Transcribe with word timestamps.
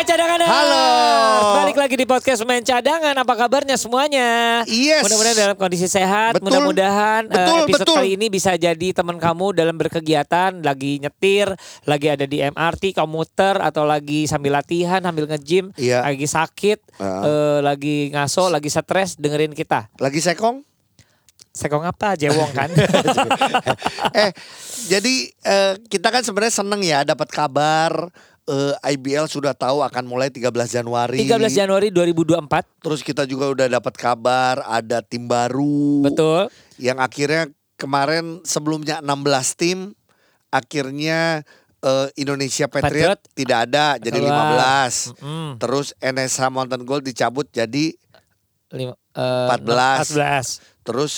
Hai 0.00 0.16
cadangan 0.16 0.40
Halo. 0.48 0.88
Balik 1.60 1.76
lagi 1.76 1.92
di 2.00 2.08
podcast 2.08 2.40
Main 2.48 2.64
Cadangan 2.64 3.12
Apa 3.20 3.36
kabarnya 3.36 3.76
semuanya? 3.76 4.64
Yes. 4.64 5.04
Mudah-mudahan 5.04 5.36
dalam 5.36 5.56
kondisi 5.60 5.92
sehat. 5.92 6.40
Mudah-mudahan 6.40 7.28
Betul, 7.28 7.68
episode 7.68 7.84
betul. 7.84 7.96
kali 8.00 8.16
ini 8.16 8.32
bisa 8.32 8.56
jadi 8.56 8.96
teman 8.96 9.20
kamu 9.20 9.52
dalam 9.52 9.76
berkegiatan 9.76 10.64
Lagi 10.64 11.04
nyetir, 11.04 11.52
lagi 11.84 12.08
ada 12.08 12.24
di 12.24 12.40
MRT, 12.40 12.96
komuter 12.96 13.60
Atau 13.60 13.84
lagi 13.84 14.24
sambil 14.24 14.56
latihan, 14.56 15.04
sambil 15.04 15.28
nge-gym 15.28 15.68
Iya. 15.76 16.00
Lagi 16.00 16.24
sakit, 16.24 16.78
Heeh. 16.96 17.20
eh, 17.28 17.58
lagi 17.60 18.08
ngaso, 18.16 18.48
lagi 18.48 18.72
stres 18.72 19.20
Dengerin 19.20 19.52
kita 19.52 19.92
Lagi 20.00 20.24
sekong? 20.24 20.64
Sekong 21.52 21.84
apa? 21.84 22.16
Jewong 22.16 22.56
kan? 22.56 22.72
eh, 24.22 24.30
jadi 24.88 25.14
eh, 25.44 25.74
kita 25.92 26.08
kan 26.08 26.22
sebenarnya 26.22 26.54
seneng 26.56 26.80
ya 26.80 27.02
dapat 27.02 27.26
kabar 27.28 28.08
eh, 28.46 28.94
IBL 28.94 29.26
sudah 29.26 29.52
tahu 29.52 29.80
akan 29.80 30.04
mulai 30.04 30.28
13 30.28 30.48
Januari. 30.70 31.20
13 31.20 31.36
Januari 31.50 31.88
2024 31.90 32.80
Terus 32.80 33.00
kita 33.00 33.24
juga 33.24 33.50
udah 33.50 33.66
dapat 33.68 33.94
kabar 33.94 34.62
ada 34.62 35.00
tim 35.00 35.26
baru. 35.26 36.04
Betul 36.04 36.48
Yang 36.76 36.98
akhirnya 37.00 37.42
kemarin 37.74 38.40
sebelumnya 38.42 39.00
16 39.00 39.16
tim 39.56 39.78
akhirnya 40.50 41.46
eh, 41.80 42.08
Indonesia 42.14 42.66
Patriot, 42.66 43.16
Patriot. 43.16 43.20
tidak 43.32 43.58
ada 43.66 43.84
jadi 43.96 44.18
Keluar. 44.18 44.88
15. 44.90 45.16
Mm, 45.22 45.50
Terus 45.56 45.86
NSH 45.96 46.40
Mountain 46.48 46.82
Gold 46.84 47.04
dicabut 47.04 47.46
jadi 47.48 47.94
lima- 48.70 48.98
eh, 49.14 49.46
14. 49.48 50.14
14 50.14 50.46
terus 50.80 51.12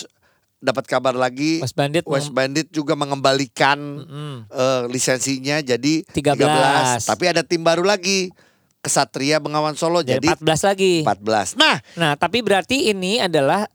dapat 0.63 0.87
kabar 0.87 1.11
lagi 1.13 1.59
West 1.59 1.75
Bandit 1.75 2.07
West 2.07 2.31
Bandit 2.31 2.71
juga 2.71 2.95
mengembalikan 2.95 3.75
Mm, 4.03 4.37
eh, 4.47 4.83
lisensinya 4.89 5.59
jadi 5.59 6.07
13. 6.07 7.03
13. 7.03 7.11
Tapi 7.11 7.25
ada 7.27 7.43
tim 7.43 7.61
baru 7.61 7.83
lagi. 7.83 8.31
Kesatria 8.79 9.39
Bengawan 9.39 9.79
Solo 9.79 10.03
jadi 10.03 10.19
jadi 10.19 10.35
14 10.43 10.67
lagi 10.67 10.93
14. 11.07 11.55
Nah, 11.55 11.79
Nah, 11.95 12.13
tapi 12.19 12.43
berarti 12.43 12.91
ini 12.91 13.23
adalah 13.23 13.71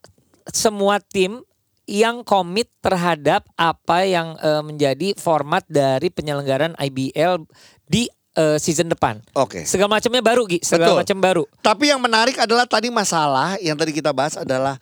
semua 0.52 1.00
tim 1.00 1.40
yang 1.88 2.28
komit 2.28 2.68
terhadap 2.84 3.48
apa 3.56 4.04
yang 4.04 4.36
eh, 4.36 4.60
menjadi 4.60 5.16
format 5.16 5.64
dari 5.64 6.12
penyelenggaraan 6.12 6.76
IBL 6.76 7.48
di 7.88 8.12
eh, 8.36 8.60
season 8.60 8.92
depan. 8.92 9.24
oke. 9.32 9.64
Segala 9.64 9.96
macamnya 9.96 10.20
baru, 10.20 10.44
Gi. 10.44 10.60
Segala 10.60 11.00
macam 11.00 11.18
baru. 11.24 11.44
Tapi 11.64 11.88
yang 11.88 12.04
menarik 12.04 12.36
adalah 12.36 12.68
tadi 12.68 12.92
masalah 12.92 13.56
yang 13.64 13.80
tadi 13.80 13.96
kita 13.96 14.12
bahas 14.12 14.36
adalah 14.36 14.76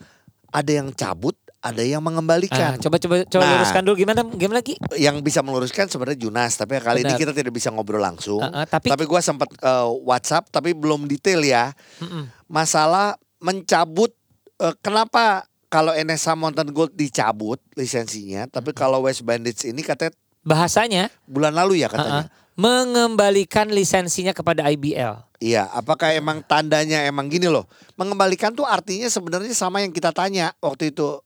ada 0.50 0.72
yang 0.73 0.89
cabut, 0.89 1.38
ada 1.66 1.81
yang 1.81 1.97
Ah, 1.97 2.05
mengembalikan. 2.05 2.77
coba 2.77 3.02
coba 3.02 3.25
coba 3.25 3.41
Nah. 3.41 3.52
luruskan 3.58 3.81
dulu 3.81 3.95
gimana 3.97 4.21
gimana 4.21 4.61
Gi? 4.61 4.77
yang 4.95 5.17
bisa 5.19 5.41
meluruskan 5.41 5.89
sebenarnya 5.89 6.21
Junas, 6.21 6.53
tapi 6.53 6.77
kali 6.77 7.02
ini 7.02 7.09
Benar. 7.09 7.19
kita 7.19 7.33
tidak 7.33 7.49
bisa 7.52 7.73
ngobrol 7.73 7.97
langsung. 7.97 8.38
Ah, 8.39 8.61
ah, 8.61 8.66
tapi- 8.69 8.94
gua 9.03 9.19
sempat 9.19 9.49
eh, 9.49 9.88
WhatsApp 10.03 10.47
tapi 10.49 10.71
belum 10.71 11.05
detail 11.05 11.41
ya. 11.41 11.73
Mm-mm. 11.97 12.30
Masalah 12.45 13.17
mencabut 13.39 14.13
eh, 14.55 14.75
kenapa 14.80 15.43
kalau 15.66 15.91
NSA 15.91 16.33
Mountain 16.33 16.69
Gold 16.69 16.93
dicabut 16.93 17.58
lisensinya, 17.73 18.45
tapi 18.45 18.71
kalau 18.71 19.03
West 19.03 19.25
Bandits 19.25 19.66
ini 19.66 19.81
katanya 19.81 20.13
Bahasanya 20.41 21.09
bulan 21.25 21.52
lalu 21.52 21.81
ya 21.81 21.89
ah, 21.89 21.91
katanya. 21.91 22.21
ah, 22.21 22.25
mengembalikan 22.55 23.67
lisensinya 23.67 24.32
kepada 24.32 24.70
IBL. 24.70 25.26
Iya, 25.37 25.67
apakah 25.67 26.14
emang 26.14 26.39
tandanya 26.42 27.03
emang 27.03 27.27
gini 27.27 27.45
loh. 27.45 27.67
Mengembalikan 27.95 28.49
tuh 28.49 28.64
artinya 28.64 29.09
sebenarnya 29.09 29.52
sama 29.52 29.82
yang 29.82 29.92
kita 29.92 30.14
tanya 30.14 30.53
waktu 30.58 30.93
itu. 30.93 31.20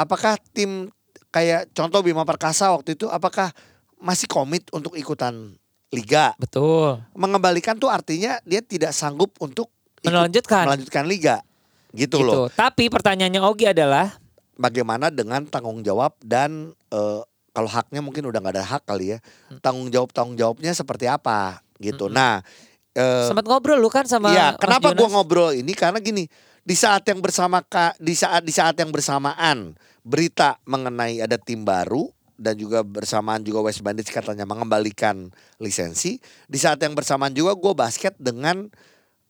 Apakah 0.00 0.40
tim 0.56 0.88
kayak 1.28 1.68
contoh 1.76 2.00
Bima 2.00 2.24
Perkasa 2.24 2.72
waktu 2.72 2.96
itu 2.96 3.04
apakah 3.06 3.52
masih 4.00 4.24
komit 4.24 4.64
untuk 4.72 4.96
ikutan 4.96 5.52
liga? 5.92 6.32
Betul. 6.40 7.04
Mengembalikan 7.12 7.76
tuh 7.76 7.92
artinya 7.92 8.40
dia 8.42 8.64
tidak 8.64 8.96
sanggup 8.96 9.36
untuk 9.38 9.68
ikut- 10.00 10.08
Melanjutkan. 10.08 10.64
melanjutkan 10.64 11.04
liga. 11.04 11.36
Gitu, 11.92 12.16
Gitu. 12.16 12.24
loh. 12.24 12.48
Tapi 12.48 12.88
pertanyaannya 12.88 13.42
Ogi 13.44 13.68
adalah 13.68 14.16
Bagaimana 14.60 15.08
dengan 15.08 15.40
tanggung 15.48 15.80
jawab 15.80 16.16
dan 16.20 16.72
eh, 16.92 17.20
kalau 17.50 17.64
haknya 17.66 18.04
mungkin 18.04 18.28
udah 18.28 18.38
nggak 18.38 18.54
ada 18.60 18.64
hak 18.66 18.82
kali 18.84 19.16
ya. 19.16 19.18
Hmm. 19.48 19.56
Tanggung 19.60 19.88
jawab 19.88 20.12
tanggung 20.12 20.36
jawabnya 20.36 20.76
seperti 20.76 21.08
apa 21.08 21.64
gitu. 21.80 22.12
Nah, 22.12 22.44
eh, 22.92 23.24
sempat 23.24 23.48
ngobrol 23.48 23.80
lu 23.80 23.88
kan 23.88 24.04
sama 24.04 24.28
Iya, 24.30 24.60
kenapa 24.60 24.92
gua 24.92 25.08
ngobrol 25.08 25.56
ini 25.56 25.72
karena 25.72 25.96
gini, 25.96 26.28
di 26.60 26.76
saat 26.76 27.08
yang 27.08 27.24
bersama 27.24 27.64
di 27.96 28.12
saat 28.12 28.44
di 28.44 28.52
saat 28.52 28.76
yang 28.76 28.92
bersamaan 28.92 29.74
berita 30.02 30.58
mengenai 30.64 31.20
ada 31.20 31.36
tim 31.36 31.64
baru 31.64 32.08
dan 32.40 32.56
juga 32.56 32.80
bersamaan 32.80 33.44
juga 33.44 33.60
West 33.60 33.84
Bandits 33.84 34.08
katanya 34.08 34.48
mengembalikan 34.48 35.28
lisensi. 35.60 36.16
Di 36.48 36.56
saat 36.56 36.80
yang 36.80 36.96
bersamaan 36.96 37.36
juga 37.36 37.52
gue 37.52 37.72
basket 37.76 38.16
dengan 38.16 38.72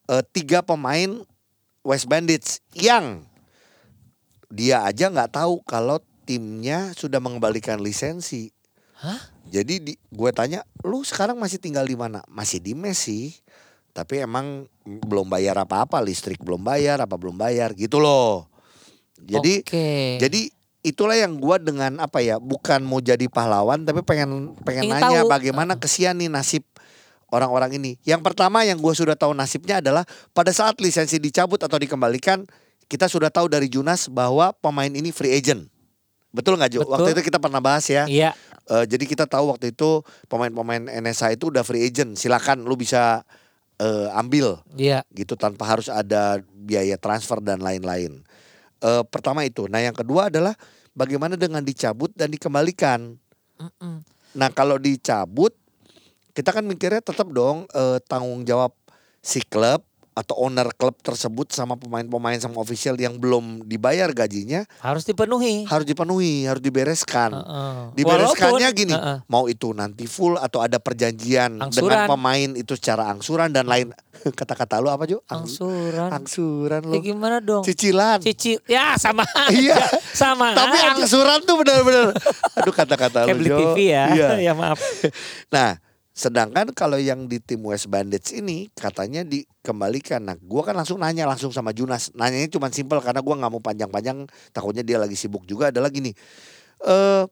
eh, 0.07 0.25
tiga 0.31 0.63
pemain 0.63 1.27
West 1.83 2.07
Bandits 2.07 2.63
yang 2.79 3.27
dia 4.51 4.87
aja 4.87 5.11
nggak 5.11 5.35
tahu 5.35 5.63
kalau 5.67 5.99
timnya 6.23 6.95
sudah 6.95 7.19
mengembalikan 7.19 7.83
lisensi. 7.83 8.55
Hah? 9.03 9.19
Jadi 9.51 9.75
di, 9.83 9.93
gue 9.97 10.31
tanya, 10.31 10.63
lu 10.87 11.03
sekarang 11.03 11.35
masih 11.35 11.59
tinggal 11.59 11.83
di 11.83 11.99
mana? 11.99 12.23
Masih 12.31 12.63
di 12.63 12.79
mes 12.79 12.95
sih. 12.95 13.35
Tapi 13.91 14.23
emang 14.23 14.71
belum 14.87 15.27
bayar 15.27 15.59
apa-apa, 15.59 15.99
listrik 15.99 16.39
belum 16.47 16.63
bayar, 16.63 17.03
apa 17.03 17.19
belum 17.19 17.35
bayar 17.35 17.75
gitu 17.75 17.99
loh. 17.99 18.47
Jadi 19.19 19.67
Oke. 19.67 20.17
jadi 20.23 20.43
itulah 20.81 21.15
yang 21.15 21.37
gua 21.37 21.57
dengan 21.57 21.99
apa 21.99 22.21
ya, 22.21 22.37
bukan 22.37 22.81
mau 22.81 22.99
jadi 22.99 23.27
pahlawan 23.27 23.83
tapi 23.83 24.01
pengen 24.01 24.57
pengen 24.63 24.89
Ingin 24.89 24.97
nanya 24.97 25.21
tahu. 25.25 25.31
bagaimana 25.31 25.73
kesian 25.77 26.17
nih 26.17 26.29
nasib 26.29 26.65
orang-orang 27.29 27.77
ini. 27.77 27.93
Yang 28.03 28.23
pertama 28.27 28.65
yang 28.65 28.77
gua 28.77 28.93
sudah 28.93 29.15
tahu 29.15 29.33
nasibnya 29.33 29.79
adalah 29.79 30.03
pada 30.31 30.51
saat 30.51 30.79
lisensi 30.83 31.17
dicabut 31.17 31.61
atau 31.61 31.79
dikembalikan, 31.79 32.43
kita 32.87 33.07
sudah 33.07 33.31
tahu 33.31 33.47
dari 33.47 33.71
Junas 33.71 34.11
bahwa 34.11 34.51
pemain 34.59 34.91
ini 34.91 35.15
free 35.15 35.31
agent. 35.31 35.69
Betul 36.31 36.59
nggak 36.59 36.71
Jo? 36.71 36.81
Betul. 36.83 36.93
Waktu 36.95 37.11
itu 37.19 37.23
kita 37.27 37.39
pernah 37.43 37.59
bahas 37.59 37.87
ya. 37.87 38.07
Iya. 38.07 38.31
Eh, 38.71 38.85
jadi 38.87 39.03
kita 39.03 39.27
tahu 39.27 39.51
waktu 39.51 39.75
itu 39.75 40.07
pemain-pemain 40.31 40.87
NSA 41.03 41.35
itu 41.35 41.51
udah 41.51 41.67
free 41.67 41.83
agent. 41.83 42.15
Silakan 42.15 42.63
lu 42.63 42.79
bisa 42.79 43.27
eh, 43.81 44.09
ambil 44.15 44.61
Iya. 44.79 45.03
gitu 45.11 45.35
tanpa 45.35 45.65
harus 45.67 45.91
ada 45.91 46.39
biaya 46.53 46.95
transfer 47.01 47.41
dan 47.43 47.59
lain-lain. 47.59 48.23
Eh, 48.81 49.05
pertama 49.13 49.45
itu. 49.45 49.69
Nah 49.69 49.85
yang 49.85 49.93
kedua 49.93 50.33
adalah 50.33 50.57
bagaimana 50.97 51.37
dengan 51.37 51.61
dicabut 51.61 52.09
dan 52.17 52.33
dikembalikan. 52.33 53.13
Mm-mm. 53.61 54.01
Nah 54.37 54.49
kalau 54.57 54.81
dicabut 54.81 55.53
kita 56.33 56.55
kan 56.55 56.65
mikirnya 56.65 57.05
tetap 57.05 57.29
dong 57.29 57.69
eh, 57.77 58.01
tanggung 58.09 58.49
jawab 58.49 58.73
si 59.21 59.45
klub 59.45 59.85
atau 60.11 60.35
owner 60.41 60.69
klub 60.73 60.99
tersebut 60.99 61.49
sama 61.49 61.75
pemain-pemain 61.75 62.37
sama 62.37 62.59
official 62.59 62.95
yang 62.95 63.15
belum 63.15 63.63
dibayar 63.63 64.11
gajinya 64.11 64.67
Harus 64.79 65.03
dipenuhi. 65.03 65.65
harus 65.65 65.85
dipenuhi, 65.85 66.45
harus 66.45 66.61
dibereskan. 66.61 67.31
Heeh. 67.33 67.79
Dibereskannya 67.95 68.59
Walaupun- 68.67 68.75
gini, 68.77 68.93
Heeh. 68.93 69.19
mau 69.25 69.47
itu 69.47 69.71
nanti 69.71 70.05
full 70.05 70.35
atau 70.35 70.61
ada 70.61 70.77
perjanjian 70.77 71.57
Angsuran. 71.57 71.79
dengan 71.81 72.01
pemain 72.07 72.51
itu 72.53 72.75
secara 72.75 73.07
angsuran 73.07 73.49
dan 73.49 73.65
lain. 73.65 73.95
Kata-kata 74.37 74.77
lu 74.79 74.91
apa 74.91 75.07
Jo? 75.07 75.23
Ang- 75.27 75.47
angsuran. 75.47 76.11
Angsuran 76.11 76.83
Ya 76.85 76.91
lu. 76.91 77.01
gimana 77.01 77.37
dong? 77.39 77.63
Cicilan. 77.63 78.19
Cicil. 78.21 78.59
Ya 78.67 78.95
sama. 78.95 79.25
Iya. 79.51 79.79
Sama 80.11 80.53
Tapi 80.53 80.77
aja. 80.77 80.95
angsuran 80.95 81.41
tuh 81.41 81.57
benar-benar. 81.57 82.13
Aduh 82.57 82.75
kata-kata 82.75 83.31
lu 83.31 83.41
Jo. 83.41 83.57
TV 83.73 83.95
ya. 83.95 84.05
Iya. 84.11 84.29
ya 84.47 84.53
maaf. 84.53 84.77
Nah, 85.49 85.79
sedangkan 86.21 86.69
kalau 86.77 87.01
yang 87.01 87.25
di 87.25 87.41
tim 87.41 87.65
West 87.65 87.89
Bandits 87.89 88.29
ini 88.37 88.69
katanya 88.77 89.25
dikembalikan. 89.25 90.21
Nah, 90.21 90.37
gua 90.37 90.69
kan 90.69 90.77
langsung 90.77 91.01
nanya 91.01 91.25
langsung 91.25 91.49
sama 91.49 91.73
Junas. 91.73 92.13
Nanyanya 92.13 92.53
cuma 92.53 92.69
simpel 92.69 93.01
karena 93.01 93.25
gua 93.25 93.41
nggak 93.41 93.49
mau 93.49 93.63
panjang-panjang. 93.65 94.29
Takutnya 94.53 94.85
dia 94.85 95.01
lagi 95.01 95.17
sibuk 95.17 95.49
juga. 95.49 95.73
Adalah 95.73 95.89
gini. 95.89 96.13
Eh, 96.85 97.25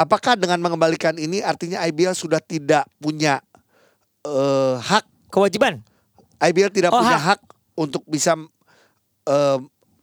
apakah 0.00 0.40
dengan 0.40 0.64
mengembalikan 0.64 1.12
ini 1.20 1.44
artinya 1.44 1.84
IBL 1.84 2.16
sudah 2.16 2.40
tidak 2.40 2.88
punya 2.96 3.44
eh, 4.24 4.76
hak? 4.80 5.04
Kewajiban. 5.28 5.84
IBL 6.40 6.72
tidak 6.72 6.88
Oh, 6.88 7.04
punya 7.04 7.20
hak. 7.20 7.40
untuk 7.76 8.00
bisa 8.08 8.32
eh 9.28 9.58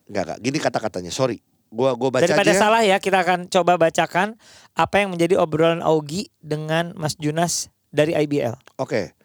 enggak 0.05 0.23
enggak 0.29 0.39
gini 0.45 0.57
kata-katanya. 0.61 1.09
Sorry. 1.09 1.41
Gua 1.71 1.95
gua 1.95 2.11
baca 2.11 2.27
Daripada 2.27 2.51
aja. 2.51 2.59
ya. 2.59 2.61
salah 2.61 2.81
ya, 2.83 2.97
kita 2.99 3.23
akan 3.23 3.47
coba 3.47 3.79
bacakan 3.79 4.35
apa 4.75 4.95
yang 4.99 5.15
menjadi 5.15 5.39
obrolan 5.39 5.79
Augie 5.79 6.27
dengan 6.43 6.91
Mas 6.99 7.15
Junas 7.15 7.71
dari 7.89 8.11
IBL. 8.11 8.59
Oke. 8.75 9.15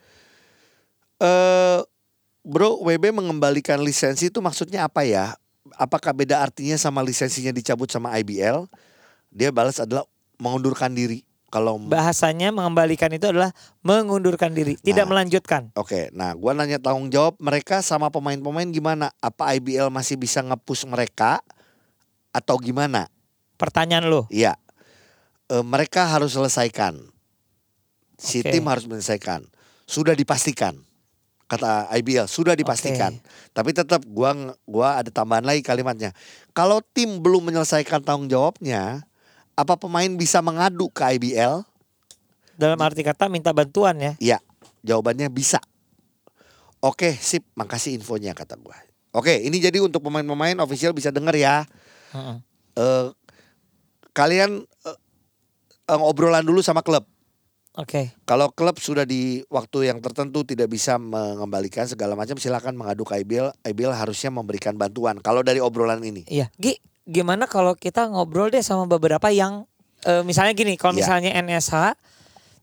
Eh 1.18 1.80
Bro, 2.46 2.78
WB 2.78 3.10
mengembalikan 3.10 3.82
lisensi 3.82 4.30
itu 4.30 4.38
maksudnya 4.38 4.86
apa 4.86 5.02
ya? 5.02 5.34
apakah 5.74 6.14
beda 6.14 6.38
artinya 6.38 6.78
sama 6.78 7.02
lisensinya 7.02 7.50
dicabut 7.50 7.90
sama 7.90 8.14
IBL? 8.14 8.70
Dia 9.34 9.50
balas 9.50 9.82
adalah 9.82 10.06
mengundurkan 10.38 10.94
diri. 10.94 11.26
Kalau 11.46 11.74
Bahasanya 11.82 12.54
mengembalikan 12.54 13.10
itu 13.10 13.26
adalah 13.26 13.50
mengundurkan 13.82 14.54
diri, 14.54 14.78
tidak 14.78 15.06
Nah. 15.06 15.10
melanjutkan. 15.10 15.62
Oke, 15.74 16.10
nah 16.10 16.34
gua 16.34 16.54
nanya 16.54 16.78
tanggung 16.78 17.10
jawab 17.10 17.34
mereka 17.38 17.82
sama 17.82 18.10
pemain-pemain 18.10 18.66
gimana? 18.66 19.10
Apa 19.18 19.54
IBL 19.54 19.90
masih 19.90 20.14
bisa 20.14 20.38
nge-push 20.38 20.86
mereka 20.86 21.42
atau 22.36 22.60
gimana? 22.60 23.08
Pertanyaan 23.56 24.04
lo. 24.12 24.28
Iya. 24.28 24.60
Eh, 25.48 25.64
mereka 25.64 26.04
harus 26.04 26.36
selesaikan. 26.36 27.00
Si 28.20 28.44
Oke. 28.44 28.52
tim 28.52 28.64
harus 28.68 28.84
menyelesaikan. 28.84 29.48
Sudah 29.88 30.12
dipastikan. 30.12 30.76
Kata 31.46 31.86
IBL 31.94 32.26
sudah 32.26 32.58
dipastikan. 32.58 33.14
Tapi 33.54 33.70
tetap 33.70 34.02
gua 34.04 34.34
gua 34.66 34.98
ada 35.00 35.08
tambahan 35.14 35.46
lagi 35.46 35.62
kalimatnya. 35.62 36.10
Kalau 36.50 36.82
tim 36.82 37.22
belum 37.22 37.48
menyelesaikan 37.48 38.02
tanggung 38.02 38.26
jawabnya, 38.26 39.06
apa 39.54 39.78
pemain 39.78 40.10
bisa 40.18 40.42
mengadu 40.42 40.90
ke 40.90 41.06
IBL? 41.06 41.62
Dalam 42.58 42.80
arti 42.82 43.06
kata 43.06 43.30
minta 43.30 43.54
bantuan 43.54 43.94
ya. 44.00 44.12
Iya, 44.18 44.38
jawabannya 44.82 45.30
bisa. 45.30 45.62
Oke, 46.82 47.14
sip, 47.14 47.46
makasih 47.54 47.94
infonya 47.94 48.34
kata 48.34 48.58
gua. 48.58 48.74
Oke, 49.14 49.38
ini 49.46 49.62
jadi 49.62 49.78
untuk 49.80 50.02
pemain-pemain 50.02 50.58
official 50.60 50.92
bisa 50.92 51.14
denger 51.14 51.38
ya. 51.38 51.64
Heeh. 52.14 52.36
Eh 52.76 53.06
kalian 54.16 54.64
eh, 54.64 54.98
eh, 55.92 56.00
obrolan 56.00 56.44
dulu 56.44 56.64
sama 56.64 56.80
klub. 56.80 57.04
Oke. 57.76 58.16
Kalau 58.24 58.48
klub 58.56 58.80
sudah 58.80 59.04
di 59.04 59.44
waktu 59.52 59.92
yang 59.92 60.00
tertentu 60.00 60.48
tidak 60.48 60.72
bisa 60.72 60.96
mengembalikan 60.96 61.84
segala 61.84 62.16
macam, 62.16 62.40
silakan 62.40 62.72
mengadu 62.72 63.04
ke 63.04 63.20
IBL. 63.20 63.52
IBL 63.68 63.92
harusnya 63.92 64.32
memberikan 64.32 64.72
bantuan. 64.80 65.20
Kalau 65.20 65.44
dari 65.44 65.60
obrolan 65.60 66.00
ini, 66.00 66.24
Iya, 66.24 66.48
Gi, 66.56 66.80
gimana 67.04 67.44
kalau 67.44 67.76
kita 67.76 68.08
ngobrol 68.08 68.48
deh 68.48 68.64
sama 68.64 68.88
beberapa 68.88 69.28
yang 69.28 69.68
eh, 70.08 70.24
misalnya 70.24 70.56
gini, 70.56 70.80
kalau 70.80 70.96
Iya. 70.96 71.04
misalnya 71.04 71.30
NSH 71.36 72.00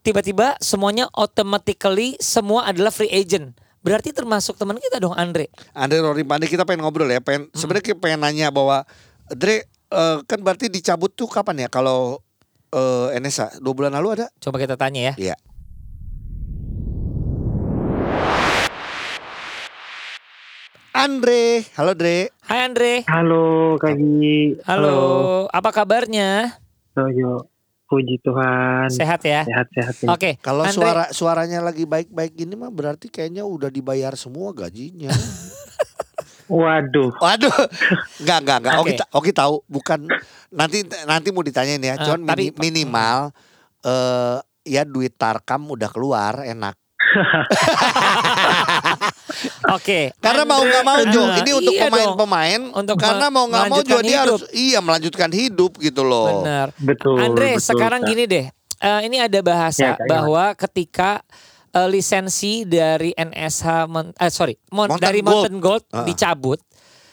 tiba-tiba 0.01 0.57
semuanya 0.57 1.06
automatically 1.13 2.18
semua 2.18 2.66
adalah 2.66 2.89
free 2.89 3.13
agent. 3.13 3.54
Berarti 3.86 4.16
termasuk 4.16 4.57
teman 4.57 4.80
kita 4.81 4.98
dong 4.98 5.13
Andre. 5.13 5.51
Andre 5.75 6.00
Rory 6.01 6.24
Pandey 6.25 6.48
kita 6.50 6.63
pengen 6.66 6.88
ngobrol 6.88 7.12
ya. 7.12 7.19
Pengen 7.19 7.51
sebenarnya 7.54 7.94
kita 7.94 8.00
pengen 8.00 8.24
nanya 8.24 8.48
bahwa 8.50 8.88
Dre 9.34 9.66
eh, 9.90 10.18
kan 10.24 10.40
berarti 10.42 10.70
dicabut 10.70 11.14
tuh 11.14 11.26
kapan 11.26 11.66
ya? 11.66 11.70
Kalau 11.70 12.22
eh, 12.70 13.18
NSA 13.18 13.58
dua 13.60 13.74
bulan 13.74 13.94
lalu 13.98 14.22
ada? 14.22 14.28
Coba 14.38 14.62
kita 14.62 14.78
tanya 14.78 15.14
ya. 15.14 15.34
Iya. 15.34 15.36
Andre, 20.94 21.66
halo 21.74 21.98
Dre. 21.98 22.30
Hai 22.46 22.70
Andre. 22.70 23.02
Halo 23.10 23.76
Kak 23.82 23.98
Gi. 23.98 24.62
Halo, 24.64 25.50
apa 25.50 25.74
kabarnya? 25.74 26.62
Halo 26.94 27.10
Jo. 27.10 27.34
Puji 27.90 28.22
Tuhan. 28.22 28.90
Sehat 28.94 29.22
ya? 29.26 29.42
Sehat-sehat. 29.46 29.96
nih. 30.06 30.10
Oke. 30.14 30.32
Kalau 30.42 30.62
Andre, 30.66 30.74
suara 30.74 31.04
suaranya 31.10 31.60
lagi 31.66 31.90
baik-baik 31.90 32.38
gini 32.38 32.54
mah 32.54 32.70
berarti 32.70 33.10
kayaknya 33.10 33.42
udah 33.42 33.74
dibayar 33.74 34.14
semua 34.14 34.54
gajinya. 34.54 35.10
Waduh. 36.48 37.10
Waduh, 37.16 37.56
enggak 38.24 38.38
enggak 38.44 38.57
enggak. 38.60 38.74
Ta- 39.00 39.12
oke 39.12 39.31
tahu 39.31 39.63
bukan 39.66 40.07
nanti 40.50 40.84
nanti 41.04 41.30
mau 41.30 41.42
ditanyain 41.42 41.80
ya. 41.80 41.95
Cuman 41.98 42.25
tapi- 42.25 42.51
mini- 42.51 42.86
minimal 42.86 43.31
eh 43.81 44.38
ya 44.63 44.84
duit 44.84 45.13
Tarkam 45.13 45.68
udah 45.68 45.90
keluar 45.90 46.42
enak. 46.42 46.75
Oke. 49.69 50.13
Karena 50.18 50.44
mau 50.44 50.62
nggak 50.62 50.84
mau 50.84 51.01
Jo, 51.10 51.22
ini 51.36 51.51
untuk 51.51 51.74
iya 51.74 51.88
pemain-pemain. 51.88 52.62
Untuk 52.74 52.96
karena 52.98 53.28
mau 53.28 53.46
nggak 53.46 53.66
mau 53.69 53.81
Jo 53.81 54.00
dia 54.00 54.24
hidup. 54.24 54.24
harus 54.24 54.42
iya 54.51 54.80
melanjutkan 54.80 55.30
hidup 55.30 55.78
gitu 55.80 56.01
loh. 56.01 56.42
Benar. 56.42 56.68
Betul. 56.78 57.18
Andre, 57.19 57.57
betul, 57.57 57.66
sekarang 57.66 58.01
gini 58.04 58.24
deh. 58.25 58.46
Eh, 58.80 59.01
ini 59.07 59.18
ada 59.19 59.39
bahasa 59.39 59.80
Ya, 59.84 59.96
Kak, 59.96 60.07
bahwa 60.07 60.46
ketika 60.56 61.24
eh, 61.74 61.88
lisensi 61.88 62.64
dari 62.64 63.12
NSH 63.12 63.66
Mon- 63.86 64.14
eh, 64.14 64.30
sorry, 64.30 64.54
Mon- 64.70 64.88
Mountain 64.88 65.02
dari 65.02 65.20
Gold. 65.20 65.28
Mountain 65.28 65.58
Gold 65.58 65.84
Ah. 65.90 66.04
dicabut, 66.04 66.60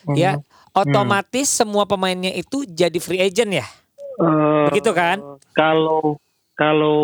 Mhm. 0.05 0.15
ya, 0.15 0.33
otomatis 0.71 1.49
semua 1.49 1.85
pemainnya 1.85 2.31
itu 2.31 2.63
jadi 2.65 2.97
free 2.97 3.19
agent 3.19 3.51
ya. 3.55 3.67
Eh, 4.17 4.67
Begitu 4.69 4.93
kan? 4.93 5.17
Kalau 5.51 6.21
kalau 6.55 7.01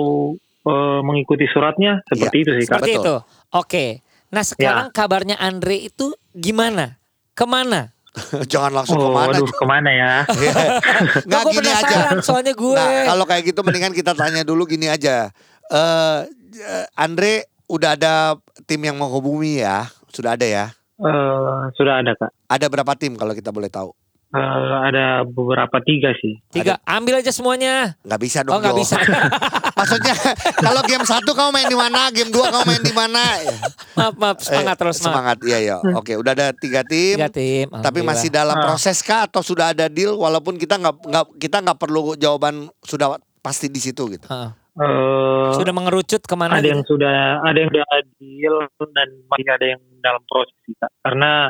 eh, 0.63 1.01
mengikuti 1.01 1.47
suratnya 1.47 2.03
seperti 2.05 2.37
itu 2.41 2.51
sih. 2.55 2.65
Seperti 2.67 2.99
itu. 2.99 3.15
Oke. 3.53 4.03
Nah, 4.29 4.43
sekarang 4.43 4.91
kabarnya 4.91 5.39
Andre 5.39 5.79
itu 5.81 6.11
gimana? 6.31 6.99
Ke 7.33 7.47
mana? 7.47 7.95
Jangan 8.51 8.73
langsung 8.75 8.99
Oh, 8.99 9.07
ke 9.07 9.11
mana. 9.13 9.33
aduh 9.33 9.47
ke 9.47 9.65
mana 9.65 9.91
ya? 9.93 10.13
Nggak 11.27 11.41
Gua 11.41 11.53
gini 11.55 11.71
aja. 11.71 11.97
soalnya 12.19 12.51
gue. 12.51 12.75
Nah, 12.75 13.07
kalau 13.07 13.25
kayak 13.25 13.43
gitu 13.47 13.61
mendingan 13.61 13.93
kita 13.93 14.13
tanya 14.13 14.43
dulu 14.43 14.67
gini 14.67 14.89
aja. 14.89 15.31
Eh 15.69 16.19
eh, 16.57 16.87
Andre 16.95 17.33
udah 17.67 17.91
ada 17.93 18.15
tim 18.65 18.81
yang 18.81 18.97
menghubungi 18.97 19.61
ya? 19.61 19.87
Sudah 20.09 20.35
ada 20.35 20.47
ya? 20.47 20.67
Eh, 20.97 21.61
sudah 21.75 22.01
ada 22.01 22.13
Kak. 22.15 22.31
Ada 22.47 22.67
berapa 22.67 22.93
tim 22.95 23.15
kalau 23.15 23.33
kita 23.33 23.51
boleh 23.51 23.69
tahu? 23.69 23.93
Eh, 24.27 24.41
ada 24.83 25.23
beberapa 25.23 25.79
tiga 25.81 26.11
sih. 26.13 26.37
Tiga, 26.51 26.77
ambil 26.85 27.21
aja 27.21 27.31
semuanya. 27.31 27.95
Nggak 28.03 28.21
bisa 28.21 28.39
dong 28.43 28.53
Oh, 28.53 28.61
nggak 28.61 28.75
Jo. 28.75 28.81
bisa. 28.81 28.97
Maksudnya 29.79 30.15
kalau 30.57 30.81
game 30.83 31.05
satu 31.05 31.31
kamu 31.31 31.51
main 31.53 31.69
di 31.69 31.77
mana, 31.77 32.09
game 32.11 32.29
dua 32.29 32.49
kamu 32.51 32.65
main 32.65 32.83
di 32.83 32.91
mana? 32.93 33.23
maaf, 33.95 34.15
maaf, 34.17 34.37
semangat 34.41 34.75
Eh, 34.75 34.81
terus, 34.83 34.97
semangat. 34.99 35.37
semangat. 35.39 35.47
Iya 35.47 35.59
ya. 35.63 35.77
Oke, 35.95 36.17
udah 36.17 36.33
ada 36.33 36.47
tiga 36.53 36.81
tim. 36.83 37.17
Tiga 37.17 37.31
tim. 37.31 37.69
Tapi 37.71 38.01
masih 38.03 38.29
dalam 38.29 38.57
Ah. 38.57 38.63
proses 38.67 38.99
kah 39.01 39.25
atau 39.25 39.41
sudah 39.41 39.71
ada 39.71 39.87
deal 39.87 40.17
walaupun 40.17 40.57
kita 40.57 40.75
nggak 40.75 40.95
nggak 41.03 41.25
kita 41.39 41.57
nggak 41.61 41.79
perlu 41.79 42.17
jawaban 42.17 42.67
sudah 42.81 43.17
pasti 43.39 43.69
di 43.69 43.79
situ 43.79 44.11
gitu. 44.11 44.27
Heeh. 44.27 44.51
Eh, 44.77 45.51
Sudah 45.57 45.73
mengerucut 45.73 46.21
ke 46.21 46.35
mana? 46.37 46.61
ada 46.61 46.69
yang 46.69 46.85
gitu? 46.85 47.01
sudah 47.01 47.41
ada 47.41 47.57
yang 47.57 47.71
sudah 47.73 47.87
deal 48.21 48.57
dan 48.93 49.09
masih 49.25 49.49
ada 49.49 49.67
yang 49.73 49.81
dalam 50.05 50.23
proses 50.29 50.53
sih, 50.69 50.77
Kak. 50.77 50.93
Karena 51.01 51.49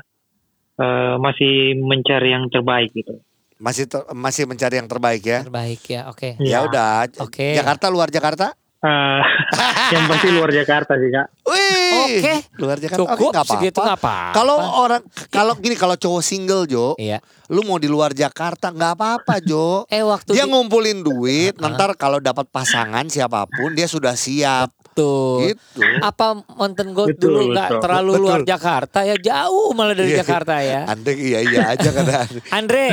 eh, 0.78 1.14
masih 1.18 1.54
mencari 1.76 2.28
yang 2.30 2.46
terbaik 2.46 2.94
gitu. 2.94 3.18
Masih 3.56 3.88
ter- 3.88 4.06
masih 4.12 4.44
mencari 4.46 4.78
yang 4.78 4.86
terbaik 4.86 5.22
ya. 5.24 5.40
Terbaik 5.42 5.82
ya, 5.88 6.06
oke. 6.06 6.36
Ya 6.38 6.62
udah. 6.62 7.08
Oke. 7.18 7.56
Jakarta 7.56 7.90
luar 7.90 8.12
Jakarta? 8.12 8.52
Eh, 8.76 9.22
yang 9.94 10.04
pasti 10.06 10.28
luar 10.28 10.50
Jakarta 10.50 10.94
sih 10.94 11.08
kak. 11.08 11.26
Wih. 11.42 12.20
Oke. 12.20 12.34
Luar 12.56 12.76
Jakarta. 12.76 13.00
Cukup 13.08 13.30
nggak 13.30 13.46
segitu 13.48 13.78
apa-apa. 13.78 13.88
nggak 13.88 13.98
apa-apa. 13.98 14.34
Kalau 14.34 14.56
orang 14.78 15.02
kalau 15.26 15.52
gini 15.56 15.74
kalau 15.74 15.96
cowok 15.96 16.20
single 16.20 16.64
Jo, 16.64 16.92
Iya. 16.94 17.18
lu 17.48 17.62
mau 17.62 17.76
di 17.76 17.86
luar 17.86 18.12
Jakarta 18.12 18.68
nggak 18.68 18.92
apa-apa 18.94 19.34
Jo. 19.40 19.82
Eh 19.88 20.02
waktu 20.02 20.30
Dia 20.30 20.44
di- 20.44 20.50
ngumpulin 20.50 21.00
duit, 21.00 21.56
ntar 21.56 21.94
kalau 21.94 22.20
dapat 22.20 22.46
pasangan 22.46 23.06
siapa 23.06 23.44
pun 23.46 23.72
dia 23.72 23.86
sudah 23.86 24.12
siap. 24.12 24.70
Betul. 24.86 25.52
Gitu. 25.52 25.80
Apa 26.00 26.40
Mountain 26.50 26.90
Gold 26.90 27.12
Betul, 27.12 27.28
dulu 27.28 27.40
nggak 27.52 27.68
terlalu 27.80 28.12
Betul. 28.12 28.22
luar 28.22 28.40
Jakarta 28.42 28.98
ya 29.02 29.12
jauh 29.14 29.72
malah 29.72 29.92
dari 29.92 30.08
Iya. 30.10 30.20
Jakarta 30.20 30.54
ya. 30.58 30.80
Andre 30.92 31.12
iya 31.14 31.38
iya 31.42 31.60
aja 31.70 31.88
kan. 31.90 32.04
Andre, 32.50 32.84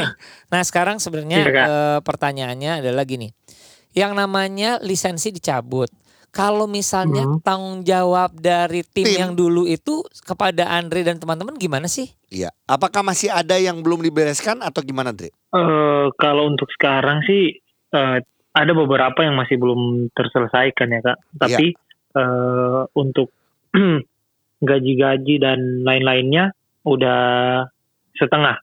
nah 0.47 0.61
sekarang 0.61 0.97
sebenarnya 0.97 1.37
Iya, 1.41 1.63
eh, 1.63 1.99
pertanyaannya 1.99 2.71
adalah 2.79 3.03
gini, 3.03 3.31
yang 3.93 4.13
namanya 4.13 4.81
lisensi 4.81 5.29
dicabut. 5.29 5.89
Kalau 6.33 6.65
misalnya 6.65 7.29
Mhm. 7.29 7.45
tanggung 7.45 7.85
jawab 7.85 8.33
dari 8.33 8.81
tim, 8.81 9.05
Tim. 9.05 9.17
yang 9.21 9.31
dulu 9.37 9.69
itu 9.69 10.01
kepada 10.25 10.65
Andre 10.65 11.05
dan 11.05 11.21
teman-teman 11.21 11.53
gimana 11.61 11.85
sih? 11.85 12.09
Iya. 12.33 12.49
Apakah 12.65 13.05
masih 13.05 13.29
ada 13.29 13.53
yang 13.61 13.85
belum 13.85 14.01
dibereskan 14.01 14.65
atau 14.65 14.81
gimana, 14.81 15.13
Dre? 15.13 15.29
Eh, 15.29 16.07
kalau 16.17 16.49
untuk 16.49 16.65
sekarang 16.73 17.21
sih 17.29 17.61
eh, 17.93 18.17
ada 18.53 18.71
beberapa 18.73 19.21
yang 19.21 19.37
masih 19.37 19.61
belum 19.61 20.09
terselesaikan 20.17 20.89
ya 20.89 20.99
kak. 21.05 21.17
Tapi 21.37 21.77
eh, 22.17 22.81
untuk 22.97 23.29
gaji-gaji 24.65 25.35
dan 25.37 25.85
lain-lainnya 25.85 26.49
udah 26.81 27.21
setengah 28.15 28.57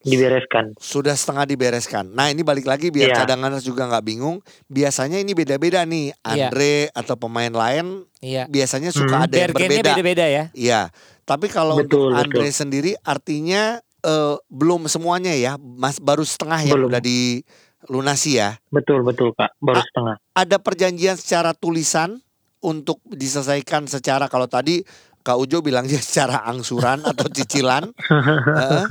dibereskan. 0.00 0.78
Sudah 0.78 1.12
setengah 1.12 1.44
dibereskan. 1.44 2.08
Nah 2.08 2.28
ini 2.28 2.42
balik 2.42 2.64
lagi 2.64 2.88
biar 2.88 3.10
Iya. 3.10 3.16
cadangan 3.22 3.58
juga 3.58 3.86
nggak 3.86 4.04
bingung. 4.04 4.38
Biasanya 4.66 5.18
ini 5.18 5.34
beda-beda 5.34 5.82
nih. 5.82 6.14
Iya. 6.14 6.48
Andre 6.48 6.74
atau 6.92 7.14
pemain 7.14 7.50
lain 7.50 8.06
Iya. 8.18 8.46
biasanya 8.46 8.90
suka 8.90 9.14
Hmm. 9.14 9.26
ada 9.26 9.36
yang 9.36 9.50
berbeda. 9.50 9.92
beda-beda 9.94 10.24
ya. 10.24 10.44
Iya. 10.52 10.80
Tapi 11.22 11.46
kalau 11.46 11.76
Betul, 11.76 12.08
untuk 12.08 12.16
Andre 12.16 12.48
betul. 12.48 12.56
sendiri 12.56 12.92
artinya 13.02 13.78
eh, 13.98 14.36
belum 14.46 14.86
semuanya 14.86 15.34
ya. 15.34 15.58
Mas 15.58 15.98
baru 15.98 16.22
setengah 16.22 16.62
yang 16.62 16.78
Belum. 16.78 16.88
udah 16.88 17.02
dilunasi 17.02 18.38
ya. 18.38 18.54
Betul 18.70 19.02
betul 19.02 19.34
kak, 19.34 19.50
baru 19.58 19.82
Ah. 19.82 19.84
setengah. 19.84 20.14
Ada 20.32 20.56
perjanjian 20.58 21.18
secara 21.18 21.50
tulisan 21.50 22.22
untuk 22.62 23.02
diselesaikan 23.04 23.86
secara 23.86 24.26
kalau 24.26 24.46
tadi 24.46 24.86
Kak 25.18 25.34
Ujo 25.36 25.60
bilangnya 25.60 25.98
secara 26.00 26.46
angsuran 26.46 27.02
atau 27.02 27.26
cicilan. 27.28 27.90
Heeh. 28.08 28.84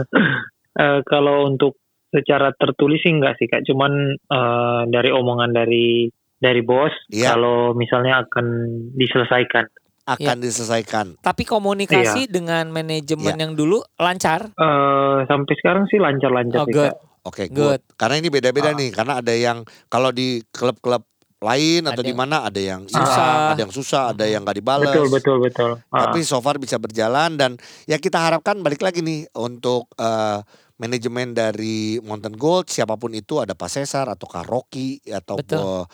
Eh, 0.78 1.02
kalau 1.04 1.46
untuk 1.46 1.76
secara 2.08 2.54
tertulis 2.54 3.02
sih 3.02 3.12
enggak 3.12 3.36
sih 3.36 3.46
kak, 3.46 3.66
cuman 3.66 3.92
eh, 4.14 4.82
dari 4.88 5.10
omongan 5.10 5.52
dari 5.52 6.08
dari 6.38 6.62
bos 6.62 6.94
Iya. 7.10 7.34
kalau 7.34 7.74
misalnya 7.74 8.22
akan 8.22 8.46
diselesaikan. 8.94 9.66
akan 10.08 10.40
diselesaikan. 10.40 11.20
Tapi 11.20 11.44
komunikasi 11.44 12.32
dengan 12.32 12.72
manajemen 12.72 13.36
Iya. 13.36 13.44
yang 13.44 13.54
dulu 13.54 13.84
lancar. 13.98 14.48
Eh, 14.48 15.18
sampai 15.26 15.54
sekarang 15.58 15.84
sih 15.86 16.00
lancar-lancar 16.00 16.64
Oh 16.64 16.66
good. 16.66 16.96
Oke, 17.26 17.52
Good. 17.52 17.52
good. 17.52 17.82
Karena 18.00 18.16
ini 18.16 18.32
beda-beda 18.32 18.72
Ah. 18.72 18.78
nih, 18.78 18.96
karena 18.96 19.20
ada 19.20 19.34
yang 19.36 19.68
kalau 19.86 20.16
di 20.16 20.40
klub-klub 20.48 21.04
lain 21.38 21.84
atau 21.86 22.00
di 22.00 22.16
mana 22.16 22.42
ada 22.42 22.56
yang 22.56 22.88
susah. 22.88 23.04
hilang, 23.04 23.44
ada 23.52 23.62
yang 23.62 23.74
susah, 23.76 24.02
ada 24.10 24.26
yang 24.26 24.42
nggak 24.42 24.58
dibalas. 24.58 24.90
Betul 24.90 25.08
betul 25.12 25.38
betul. 25.40 25.72
Ah, 25.92 26.08
Tapi 26.08 26.24
so 26.24 26.40
far 26.40 26.56
bisa 26.56 26.80
berjalan 26.80 27.36
dan 27.36 27.52
ya 27.84 28.00
kita 28.00 28.16
harapkan 28.18 28.64
balik 28.64 28.80
lagi 28.80 29.04
nih 29.04 29.28
untuk 29.36 29.92
eh, 29.94 30.40
manajemen 30.78 31.34
dari 31.34 31.98
Mountain 32.00 32.38
Gold 32.38 32.70
siapa 32.70 32.96
pun 32.96 33.12
itu 33.12 33.42
ada 33.42 33.54
Pak 33.54 33.68
Cesar 33.68 34.06
ataukah 34.08 34.46
Rocky 34.46 35.02
atau 35.10 35.38
Betul. 35.38 35.86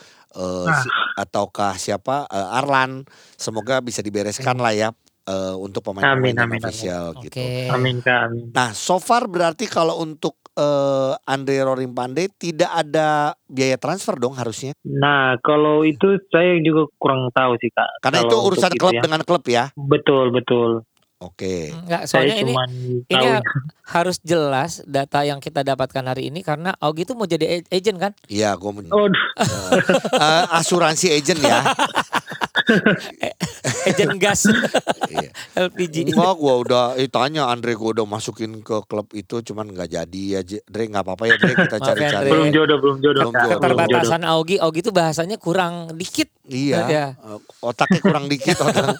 si- 0.69 0.93
ataukah 1.15 1.77
siapa 1.77 2.27
eh, 2.27 2.57
Arlan 2.57 3.05
semoga 3.35 3.79
bisa 3.79 4.01
dibereskan 4.01 4.57
lah 4.57 4.73
ya 4.73 4.89
eh, 5.23 5.55
untuk 5.55 5.81
pemain-pemain 5.81 6.19
Amin, 6.19 6.35
amin, 6.35 6.59
amin. 6.59 6.61
official 6.61 7.15
Oke. 7.15 7.29
gitu. 7.29 7.43
amin 7.69 8.01
kak 8.01 8.19
amin. 8.27 8.43
Nah, 8.51 8.73
so 8.73 8.99
far 8.99 9.25
berarti 9.25 9.69
kalau 9.69 10.01
untuk 10.01 10.41
eh, 10.53 11.13
Andre 11.25 11.63
Rorim 11.63 11.93
Pandey 11.93 12.27
tidak 12.29 12.69
ada 12.69 13.33
biaya 13.45 13.77
transfer 13.77 14.17
dong 14.17 14.33
harusnya. 14.35 14.73
Nah 14.83 15.37
kalau 15.39 15.85
itu 15.85 16.17
saya 16.27 16.57
juga 16.59 16.89
kurang 16.97 17.29
tahu 17.31 17.55
sih 17.61 17.69
kak. 17.69 18.01
Karena 18.01 18.25
Kalau 18.25 18.29
itu 18.29 18.37
urusan 18.51 18.71
itu 18.73 18.81
klub 18.81 18.93
ya. 18.93 19.01
dengan 19.01 19.21
klub 19.21 19.43
ya. 19.47 19.63
Betul 19.77 20.33
betul. 20.33 20.83
Oke. 21.23 21.71
Enggak, 21.71 22.03
Saya 22.03 22.27
soalnya 22.27 22.35
ini 22.37 22.51
cuman 22.51 22.69
ini 23.01 23.15
tahu. 23.15 23.39
harus 23.85 24.17
jelas 24.19 24.71
data 24.83 25.19
yang 25.21 25.39
kita 25.39 25.61
dapatkan 25.61 26.03
hari 26.03 26.27
ini 26.27 26.39
karena 26.39 26.75
Augie 26.77 27.03
itu 27.03 27.13
mau 27.13 27.23
jadi 27.23 27.63
agent 27.65 27.97
kan? 27.97 28.11
Iya, 28.27 28.53
gue 28.53 28.71
men- 28.73 28.91
Oh, 28.91 29.07
Eh, 29.07 30.43
asuransi 30.53 31.09
agent 31.11 31.39
ya. 31.39 31.63
agent 33.85 34.15
gas 34.17 34.47
Iya. 35.05 35.29
LPG. 35.61 36.09
Enggak, 36.09 36.35
gua 36.35 36.53
udah 36.57 36.83
eh, 36.95 37.07
tanya 37.07 37.45
Andre 37.45 37.73
gua 37.73 37.93
udah 37.93 38.05
masukin 38.05 38.61
ke 38.61 38.81
klub 38.83 39.07
itu 39.11 39.41
cuman 39.43 39.69
nggak 39.69 39.89
jadi 39.91 40.21
ya 40.31 40.41
J- 40.41 40.63
Dre 40.65 40.87
nggak 40.87 41.03
apa-apa 41.03 41.23
ya 41.25 41.35
Dre 41.35 41.53
kita 41.59 41.75
Maaf 41.75 41.83
ya, 41.83 41.87
cari-cari. 41.89 42.29
Belum 42.29 42.49
jodoh 42.49 42.77
belum 42.79 42.97
jodoh 42.99 43.21
Belum 43.21 43.33
jodoh. 43.33 43.51
Keterbatasan 43.53 44.21
Augie, 44.25 44.57
Augie 44.57 44.81
itu 44.81 44.91
bahasanya 44.91 45.37
kurang 45.37 45.93
dikit. 45.93 46.29
Iya. 46.45 46.81
Ya. 46.85 47.05
eh, 47.15 47.39
Otaknya 47.61 47.99
kurang 48.01 48.25
dikit 48.27 48.57
otak. 48.63 48.95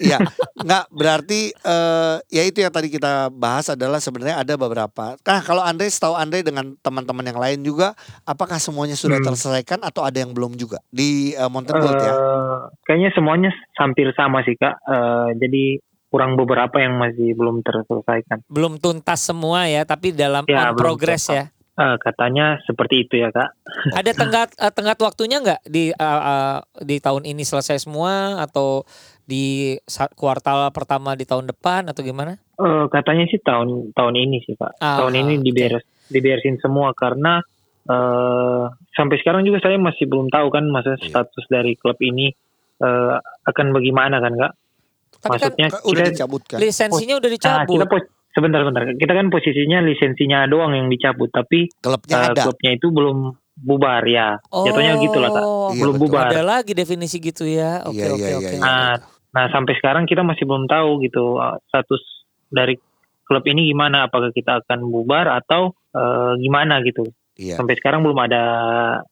Iya, 0.00 0.18
nggak 0.56 0.84
berarti 0.90 1.52
eh, 1.52 2.16
ya 2.26 2.42
itu 2.42 2.58
yang 2.58 2.72
tadi 2.72 2.88
kita 2.88 3.28
bahas 3.28 3.68
adalah 3.68 4.00
sebenarnya 4.00 4.40
ada 4.40 4.56
beberapa. 4.56 5.14
Nah, 5.14 5.40
kalau 5.40 5.60
Andre 5.60 5.86
tahu 5.86 6.16
Andre 6.16 6.40
dengan 6.40 6.72
teman-teman 6.78 7.22
yang 7.22 7.36
lain 7.36 7.60
juga 7.60 7.92
apakah 8.24 8.56
semuanya 8.56 8.96
sudah 8.96 9.16
Hmm. 9.16 9.28
terselesaikan 9.28 9.80
atau 9.80 10.00
ada 10.00 10.16
yang 10.16 10.32
belum 10.32 10.56
juga 10.56 10.80
di 10.88 11.32
eh, 11.32 11.46
Mountain 11.46 11.76
Gold 11.76 12.00
ya? 12.00 12.12
Eh, 12.12 12.58
kayaknya 12.82 13.10
semuanya 13.12 13.50
hampir 13.76 14.08
sama 14.12 14.40
sih 14.40 14.56
kak. 14.56 14.80
Eh, 14.80 15.28
jadi 15.36 15.64
kurang 16.08 16.34
beberapa 16.34 16.74
yang 16.76 16.96
masih 16.96 17.36
belum 17.36 17.62
terselesaikan. 17.62 18.42
Belum 18.48 18.76
tuntas 18.76 19.22
semua 19.22 19.68
ya, 19.68 19.84
tapi 19.84 20.10
dalam 20.10 20.42
Ya, 20.44 20.66
on 20.66 20.74
belum 20.74 20.80
progress 20.80 21.28
tuntas. 21.28 21.38
ya. 21.38 21.44
Eh, 21.80 21.96
katanya 21.96 22.60
seperti 22.66 23.08
itu 23.08 23.14
ya 23.16 23.30
kak. 23.30 23.56
Ada 23.98 24.12
tenggat 24.12 24.52
eh, 24.52 24.68
tenggat 24.68 24.98
waktunya 24.98 25.38
nggak 25.38 25.64
di 25.64 25.88
eh, 25.88 26.22
eh, 26.26 26.58
di 26.82 26.96
tahun 26.98 27.24
ini 27.24 27.40
selesai 27.40 27.84
semua 27.84 28.42
atau 28.42 28.82
di 29.30 29.78
kuartal 30.12 30.68
pertama 30.70 31.14
di 31.14 31.22
tahun 31.22 31.46
depan 31.46 31.86
atau 31.86 32.02
gimana? 32.02 32.34
Eh, 32.58 32.84
katanya 32.90 33.24
sih 33.24 33.38
tahun 33.38 33.94
tahun 33.94 34.14
ini 34.18 34.42
sih 34.42 34.54
pak. 34.54 34.76
Ah, 34.76 34.98
tahun 34.98 35.14
ini 35.16 35.32
oke. 35.38 35.44
diberes 35.46 35.84
diberesin 36.10 36.58
semua 36.58 36.90
karena 36.92 37.38
eh 37.86 38.64
sampai 38.92 39.16
sekarang 39.16 39.42
juga 39.42 39.62
saya 39.62 39.78
masih 39.78 40.04
belum 40.04 40.28
tahu 40.28 40.50
kan 40.50 40.66
masa 40.66 40.94
Iya. 40.94 41.06
status 41.06 41.44
dari 41.46 41.72
klub 41.74 41.96
ini 42.00 42.28
eh, 42.78 43.14
akan 43.46 43.66
bagaimana 43.70 44.18
kan 44.18 44.32
kak? 44.34 44.52
Tapi 45.20 45.28
kan 45.30 45.52
Maksudnya 45.52 45.68
Kan 45.68 45.80
Udah 45.84 46.00
kita 46.00 46.12
dicabut 46.12 46.42
kan? 46.44 46.58
lisensinya 46.58 47.14
udah 47.16 47.28
nah, 47.28 47.36
dicabut. 47.36 47.74
kita 47.76 47.86
pos 47.86 48.02
sebentar 48.30 48.58
sebentar 48.62 48.82
kita 48.94 49.12
kan 49.12 49.26
posisinya 49.28 49.78
lisensinya 49.82 50.38
doang 50.46 50.72
yang 50.72 50.88
dicabut 50.88 51.28
tapi 51.28 51.68
Klubnya 51.76 52.16
eh, 52.16 52.28
ada. 52.32 52.42
klubnya 52.44 52.70
itu 52.72 52.86
belum 52.88 53.16
bubar 53.54 54.00
ya. 54.04 54.40
Jatuhnya 54.48 54.96
gitu 54.98 55.18
lah 55.18 55.30
kak. 55.30 55.44
Oh, 55.44 55.68
Iya, 55.68 55.80
belum 55.80 55.94
betul. 55.94 56.08
bubar. 56.08 56.26
Ada 56.26 56.40
lagi 56.42 56.72
definisi 56.72 57.16
gitu 57.18 57.44
ya. 57.44 57.84
Oke 57.84 57.96
Iya, 57.96 58.06
oke 58.10 58.20
iya, 58.22 58.36
oke. 58.38 58.48
iya, 58.50 58.60
Nah, 58.60 58.90
nah 59.30 59.46
sampai 59.50 59.78
sekarang 59.78 60.04
kita 60.10 60.26
masih 60.26 60.46
belum 60.46 60.66
tahu 60.66 61.02
gitu 61.06 61.38
uh, 61.38 61.58
status 61.70 62.02
dari 62.50 62.74
klub 63.30 63.46
ini 63.46 63.70
gimana 63.70 64.10
apakah 64.10 64.34
kita 64.34 64.58
akan 64.66 64.90
bubar 64.90 65.30
atau 65.30 65.70
uh, 65.94 66.34
gimana 66.34 66.82
gitu. 66.82 67.06
Iya. 67.40 67.56
Sampai 67.56 67.72
sekarang 67.74 68.04
belum 68.04 68.20
ada 68.20 68.42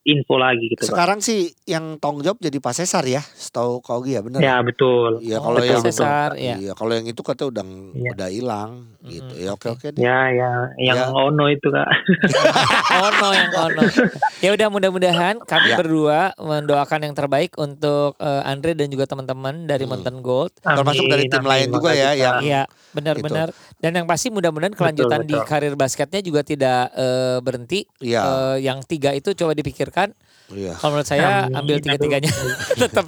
info 0.03 0.37
lagi 0.37 0.69
gitu. 0.69 0.85
Pak. 0.85 0.93
Sekarang 0.93 1.17
sih 1.17 1.49
yang 1.65 1.97
tanggung 1.97 2.21
jawab 2.21 2.37
jadi 2.37 2.53
Pak 2.55 2.73
Cesar 2.75 3.01
ya, 3.03 3.25
setahu 3.25 3.81
kau 3.81 4.05
ya 4.05 4.21
benar. 4.21 4.37
Ya 4.37 4.61
betul. 4.61 5.17
Iya 5.19 5.41
Oh, 5.41 5.49
kalau 5.49 5.57
betul, 5.57 5.73
yang 5.73 5.81
Cesar, 5.83 6.29
ya. 6.37 6.55
iya 6.55 6.71
kalau 6.73 6.93
yang 6.93 7.03
itu 7.03 7.17
kata 7.19 7.43
udah 7.43 7.65
Iya. 7.91 8.11
udah 8.13 8.29
hilang 8.29 8.71
gitu. 9.01 9.33
Ya 9.35 9.49
oke 9.49 9.67
oke 9.67 9.87
deh. 9.89 9.99
Ya 9.99 10.29
ya 10.29 10.51
yang 10.77 10.97
Ya. 10.99 11.09
Ono 11.09 11.45
itu 11.47 11.67
kak. 11.67 11.89
ono 13.01 13.27
yang 13.31 13.51
ono. 13.51 13.81
Ya 14.39 14.55
udah 14.55 14.67
mudah-mudahan 14.69 15.35
kami 15.41 15.67
Ya. 15.67 15.75
berdua 15.75 16.19
mendoakan 16.37 17.03
yang 17.03 17.13
terbaik 17.13 17.57
untuk 17.57 18.15
eh, 18.17 18.41
Andre 18.45 18.71
dan 18.71 18.87
juga 18.87 19.03
teman-teman 19.05 19.65
dari 19.65 19.83
Hmm. 19.83 19.97
Mountain 19.97 20.17
Gold. 20.21 20.53
Termasuk 20.55 21.05
dari 21.07 21.25
tim 21.25 21.41
lain 21.41 21.67
juga 21.67 21.91
ya, 21.91 22.13
makasih, 22.13 22.21
yang-. 22.21 22.41
Iya, 22.41 22.61
benar-benar. 22.91 23.47
Dan 23.75 23.91
yang 23.93 24.05
pasti 24.05 24.27
mudah-mudahan 24.29 24.71
kelanjutan 24.71 25.23
di 25.23 25.33
betul. 25.33 25.43
karir 25.45 25.73
basketnya 25.73 26.21
juga 26.21 26.41
tidak 26.41 26.93
eh, 26.93 27.39
berhenti. 27.39 27.79
Iya. 27.99 28.18
Eh, 28.21 28.57
yang 28.61 28.79
tiga 28.81 29.11
itu 29.11 29.31
coba 29.33 29.51
dipikirkan. 29.51 30.11
Iya. 30.49 30.73
Kalau 30.75 30.91
menurut 30.91 31.05
saya 31.05 31.45
Amin. 31.45 31.55
ambil 31.55 31.75
tiga-tiganya. 31.77 32.31
Tetap. 32.81 33.05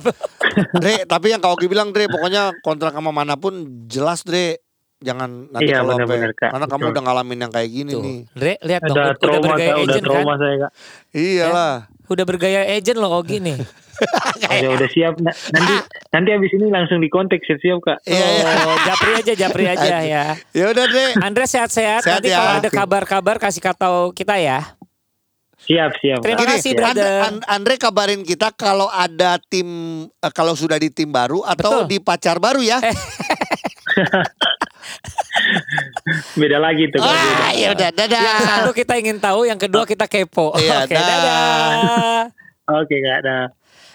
Dre, 0.78 1.06
tapi 1.06 1.28
yang 1.30 1.42
kau 1.42 1.58
bilang 1.58 1.90
Dre, 1.90 2.06
pokoknya 2.06 2.54
kontrak 2.60 2.92
sama 2.92 3.10
mana 3.10 3.34
pun 3.34 3.54
jelas 3.88 4.22
Dre. 4.22 4.62
Jangan 5.02 5.50
nanti 5.50 5.66
Iya, 5.66 5.82
kalau 5.82 5.98
benar-benar, 5.98 6.32
Kak. 6.38 6.50
karena 6.54 6.66
kamu 6.70 6.78
Betul. 6.78 6.94
udah 6.94 7.02
ngalamin 7.02 7.40
yang 7.42 7.52
kayak 7.52 7.70
gini 7.74 7.92
Tuh. 7.92 8.02
nih. 8.06 8.20
Dre, 8.38 8.54
lihat 8.62 8.82
dong 8.84 8.94
Udah 8.94 9.02
udah 9.04 9.16
trauma 9.18 9.42
bergaya 9.50 9.58
kak, 9.66 9.82
udah 9.82 9.82
agent 9.90 10.06
kan. 10.06 10.38
saya 10.38 10.56
kak. 10.56 10.72
Iyalah. 11.12 11.76
Udah 12.06 12.26
bergaya 12.28 12.62
agent 12.70 12.98
loh 13.02 13.12
Ogi 13.16 13.38
nih. 13.42 13.58
Udah 14.42 14.72
udah 14.74 14.90
siap. 14.90 15.14
Na- 15.18 15.38
nanti 15.54 15.76
nanti 16.10 16.30
habis 16.34 16.52
ini 16.54 16.70
langsung 16.70 16.98
di 16.98 17.10
kontak 17.10 17.42
siap-siap 17.42 17.78
kak. 17.82 17.98
Iya, 18.04 18.28
iya. 18.34 18.46
Oh, 18.66 18.78
japri 18.84 19.12
aja, 19.14 19.34
japri 19.38 19.66
aja 19.66 19.98
ya. 20.02 20.24
Ya 20.54 20.66
udah 20.70 20.86
Dre. 20.86 21.18
Andre 21.18 21.46
sehat-sehat. 21.46 22.02
Sehat 22.02 22.18
Nanti 22.18 22.30
ya. 22.30 22.38
kalau 22.38 22.52
ada 22.58 22.70
kabar-kabar 22.70 23.36
kasih 23.38 23.62
tahu 23.74 24.10
kita 24.12 24.38
ya. 24.38 24.74
Siap 25.62 25.92
siap. 25.98 26.20
Terima 26.20 26.42
kasih, 26.44 26.74
Siap. 26.74 26.80
brother. 26.80 27.06
Andre, 27.06 27.28
An- 27.28 27.46
Andre 27.48 27.76
kabarin 27.78 28.22
kita 28.22 28.50
kalau 28.52 28.88
ada 28.88 29.38
tim 29.40 29.68
eh, 30.08 30.32
kalau 30.32 30.54
sudah 30.54 30.76
di 30.76 30.90
tim 30.90 31.08
baru 31.08 31.42
atau 31.44 31.86
Betul. 31.86 31.88
di 31.88 31.98
pacar 32.00 32.38
baru 32.38 32.60
ya. 32.60 32.82
Beda 36.34 36.58
lagi 36.58 36.90
tuh. 36.90 37.00
Beda. 37.00 37.14
ah, 37.14 37.52
ya 37.54 37.68
udah 37.72 37.90
dadah. 37.92 38.20
Yang 38.20 38.42
satu 38.44 38.72
kita 38.74 38.94
ingin 38.98 39.18
tahu, 39.18 39.46
yang 39.46 39.58
kedua 39.58 39.86
kita 39.86 40.06
kepo. 40.06 40.54
Iya, 40.58 40.82
Oke, 40.86 40.94
dah. 40.94 41.06
dadah. 41.06 42.26
Oke 42.74 42.96
kak. 42.98 43.20
Dah. 43.22 43.46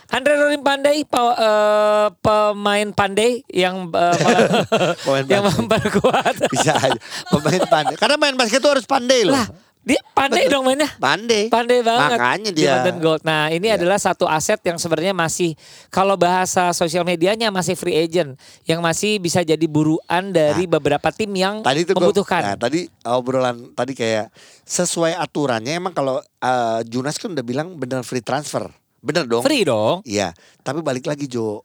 Andre 0.06 0.38
Rolim 0.38 0.62
Pandai, 0.62 1.02
pa- 1.02 1.34
eh, 1.34 2.06
pemain 2.22 2.88
pandai 2.94 3.42
yang 3.50 3.90
eh, 3.90 4.14
Pemain 5.02 5.24
yang 5.26 5.42
pandai. 5.42 5.58
memperkuat. 5.58 6.34
Bisa 6.46 6.78
aja. 6.78 6.98
Pemain 7.26 7.62
pandai. 7.66 7.94
Karena 7.98 8.14
main 8.14 8.38
basket 8.38 8.62
itu 8.62 8.70
harus 8.70 8.86
pandai 8.86 9.26
loh. 9.26 9.34
Lah, 9.34 9.50
dia 9.86 10.02
pandai 10.10 10.50
dong 10.50 10.66
mainnya. 10.66 10.90
Pandai. 10.98 11.46
Pandai 11.46 11.78
banget. 11.78 12.18
Makanya 12.18 12.50
di 12.50 12.58
dia. 12.58 12.74
Mountain 12.74 12.98
Gold. 12.98 13.22
Nah, 13.22 13.46
ini 13.48 13.70
Iya. 13.70 13.78
adalah 13.78 13.96
satu 13.96 14.26
aset 14.26 14.58
yang 14.60 14.76
sebenarnya 14.76 15.14
masih 15.14 15.54
kalau 15.88 16.18
bahasa 16.18 16.74
sosial 16.74 17.06
medianya 17.06 17.48
masih 17.48 17.72
free 17.72 17.94
agent 17.94 18.34
yang 18.64 18.82
masih 18.82 19.22
bisa 19.22 19.40
jadi 19.40 19.62
buruan 19.64 20.34
dari 20.34 20.66
beberapa 20.66 21.06
tim 21.08 21.30
yang 21.32 21.62
Tadi 21.62 21.86
itu 21.86 21.94
gua- 21.94 22.02
membutuhkan. 22.02 22.42
nah, 22.42 22.56
tadi 22.58 22.90
obrolan 23.00 23.70
tadi 23.72 23.94
kayak 23.94 24.34
sesuai 24.62 25.14
aturannya 25.14 25.78
emang 25.78 25.94
kalau 25.94 26.18
eh, 26.18 26.80
Junas 26.84 27.14
kan 27.14 27.30
udah 27.30 27.42
bilang 27.42 27.78
bener 27.78 28.02
free 28.02 28.20
transfer. 28.20 28.66
Bener 28.98 29.22
dong? 29.22 29.46
free 29.46 29.62
dong. 29.62 30.02
Iya, 30.02 30.34
tapi 30.60 30.82
balik 30.82 31.06
lagi 31.06 31.30
Jo. 31.30 31.62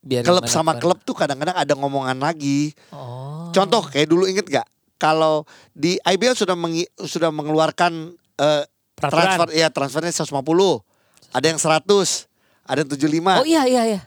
Biar 0.00 0.24
Klub 0.24 0.48
sama 0.48 0.74
klub 0.74 0.98
tuh 1.00 1.12
kadang-kadang 1.12 1.54
ada 1.54 1.72
ngomongan 1.72 2.18
lagi. 2.18 2.72
Oh. 2.90 3.46
Contoh 3.50 3.84
kayak 3.84 4.08
dulu 4.08 4.24
inget 4.24 4.48
gak? 4.48 4.66
Kalau 5.00 5.48
di 5.72 5.96
IBL 5.98 6.36
sudah 6.36 6.52
mengi- 6.52 6.90
sudah 7.00 7.32
mengeluarkan 7.32 8.12
eh, 8.36 8.64
Peraturan. 8.94 9.24
transfer 9.32 9.48
ya 9.56 9.72
transfernya 9.72 10.12
150. 10.12 10.84
Ada 11.32 11.46
yang 11.48 11.56
100, 11.56 12.28
ada 12.68 12.78
yang 12.84 12.90
75. 12.92 13.40
Oh 13.40 13.48
iya 13.48 13.64
iya 13.64 13.82
iya. 13.88 14.00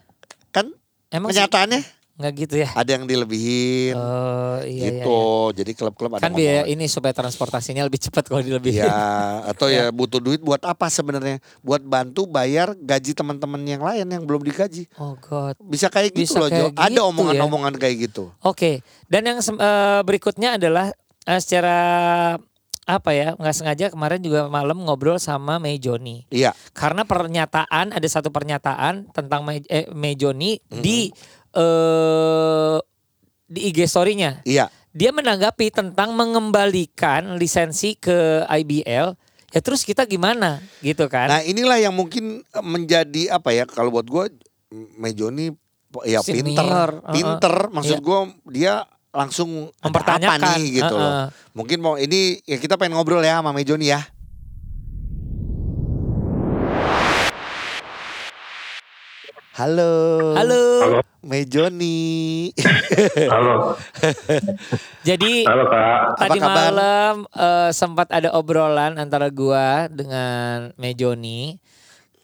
Kan 0.54 0.70
Emang 1.10 1.34
sih 1.34 1.42
kenyataannya 2.14 2.22
nggak 2.22 2.34
gitu 2.46 2.56
ya? 2.62 2.70
ada 2.78 2.90
yang 2.94 3.06
dilebihin. 3.10 3.98
Oh 3.98 4.62
iya 4.62 4.70
iya, 4.70 5.02
gitu. 5.02 5.50
Jadi 5.58 5.72
klub-klub 5.74 6.12
iya. 6.14 6.18
ada 6.22 6.26
Kan 6.30 6.34
biaya 6.38 6.64
ini 6.70 6.86
supaya 6.86 7.10
transportasinya 7.10 7.82
lebih 7.82 7.98
cepat 8.06 8.30
kalau 8.30 8.46
dilebihin. 8.46 8.86
Ya, 8.86 9.42
atau 9.50 9.66
ya 9.66 9.90
butuh 9.90 10.22
duit 10.22 10.38
buat 10.38 10.62
apa 10.62 10.94
sebenarnya? 10.94 11.42
Buat 11.66 11.82
bantu 11.82 12.30
bayar 12.30 12.78
gaji 12.78 13.18
teman-teman 13.18 13.62
yang 13.66 13.82
lain 13.82 14.06
yang 14.06 14.24
belum 14.30 14.46
digaji. 14.46 14.86
Oh 15.02 15.18
god. 15.18 15.58
Bisa 15.66 15.90
kayak 15.90 16.14
gitu 16.14 16.38
Bisa 16.38 16.40
loh, 16.46 16.50
Jo. 16.54 16.70
kayak 16.70 16.78
Ada 16.78 17.02
gitu 17.02 17.10
omongan-omongan 17.10 17.74
kayak 17.82 17.96
gitu. 18.10 18.30
Oke. 18.46 18.86
Dan 19.10 19.26
yang 19.26 19.40
eh, 19.42 20.02
berikutnya 20.06 20.62
adalah 20.62 20.94
eh, 21.26 21.40
secara 21.42 21.78
apa 22.84 23.16
ya 23.16 23.32
nggak 23.40 23.56
sengaja 23.56 23.86
kemarin 23.96 24.20
juga 24.20 24.52
malam 24.52 24.84
ngobrol 24.84 25.16
sama 25.16 25.56
Mei 25.56 25.80
Joni 25.80 26.28
Iya. 26.28 26.52
karena 26.76 27.08
pernyataan 27.08 27.96
ada 27.96 28.08
satu 28.12 28.28
pernyataan 28.28 29.08
tentang 29.16 29.48
Mei, 29.48 29.64
eh, 29.72 29.88
Mei 29.96 30.20
Joni 30.20 30.60
di 30.68 31.08
eh 31.54 32.78
di 33.46 33.70
IG 33.70 33.86
story-nya 33.86 34.42
Iya. 34.44 34.68
dia 34.90 35.10
menanggapi 35.10 35.70
tentang 35.70 36.14
mengembalikan 36.14 37.38
lisensi 37.38 37.94
ke 37.94 38.46
IBL. 38.46 39.14
Ya 39.50 39.60
terus 39.62 39.86
kita 39.86 40.06
gimana 40.06 40.66
gitu 40.82 41.06
kan? 41.06 41.30
Nah 41.30 41.42
inilah 41.42 41.78
yang 41.78 41.94
mungkin 41.94 42.42
menjadi 42.60 43.30
apa 43.32 43.54
ya 43.54 43.66
kalau 43.66 43.94
buat 43.94 44.06
gue 44.06 44.34
Mejoni 44.98 45.54
ya 46.02 46.26
Senior, 46.26 46.42
pinter, 46.58 46.90
uh-uh. 46.98 47.14
pinter. 47.14 47.56
Maksud 47.70 47.98
Iya. 47.98 48.06
gue 48.06 48.20
dia 48.50 48.74
langsung 49.14 49.70
Mempertanyakan, 49.78 50.42
apa 50.42 50.58
nih 50.58 50.82
gitu 50.82 50.96
loh. 50.98 51.06
uh-uh. 51.06 51.28
Mungkin 51.54 51.78
mau 51.78 52.02
ini 52.02 52.42
ya 52.44 52.58
kita 52.58 52.82
pengen 52.82 52.98
ngobrol 52.98 53.22
ya 53.22 53.38
sama 53.38 53.54
Mejoni 53.54 53.94
ya. 53.94 54.02
Halo. 59.54 60.34
Halo. 60.34 60.64
Halo, 60.82 61.00
Mejoni. 61.22 62.50
halo, 63.34 63.78
Jadi 65.06 65.46
halo 65.46 65.70
kak. 65.70 66.18
tadi 66.18 66.40
kabar? 66.42 66.54
malam 66.58 67.16
eh, 67.30 67.70
sempat 67.70 68.10
ada 68.10 68.34
obrolan 68.34 68.98
antara 68.98 69.30
gua 69.30 69.86
dengan 69.88 70.74
Mejoni 70.74 71.62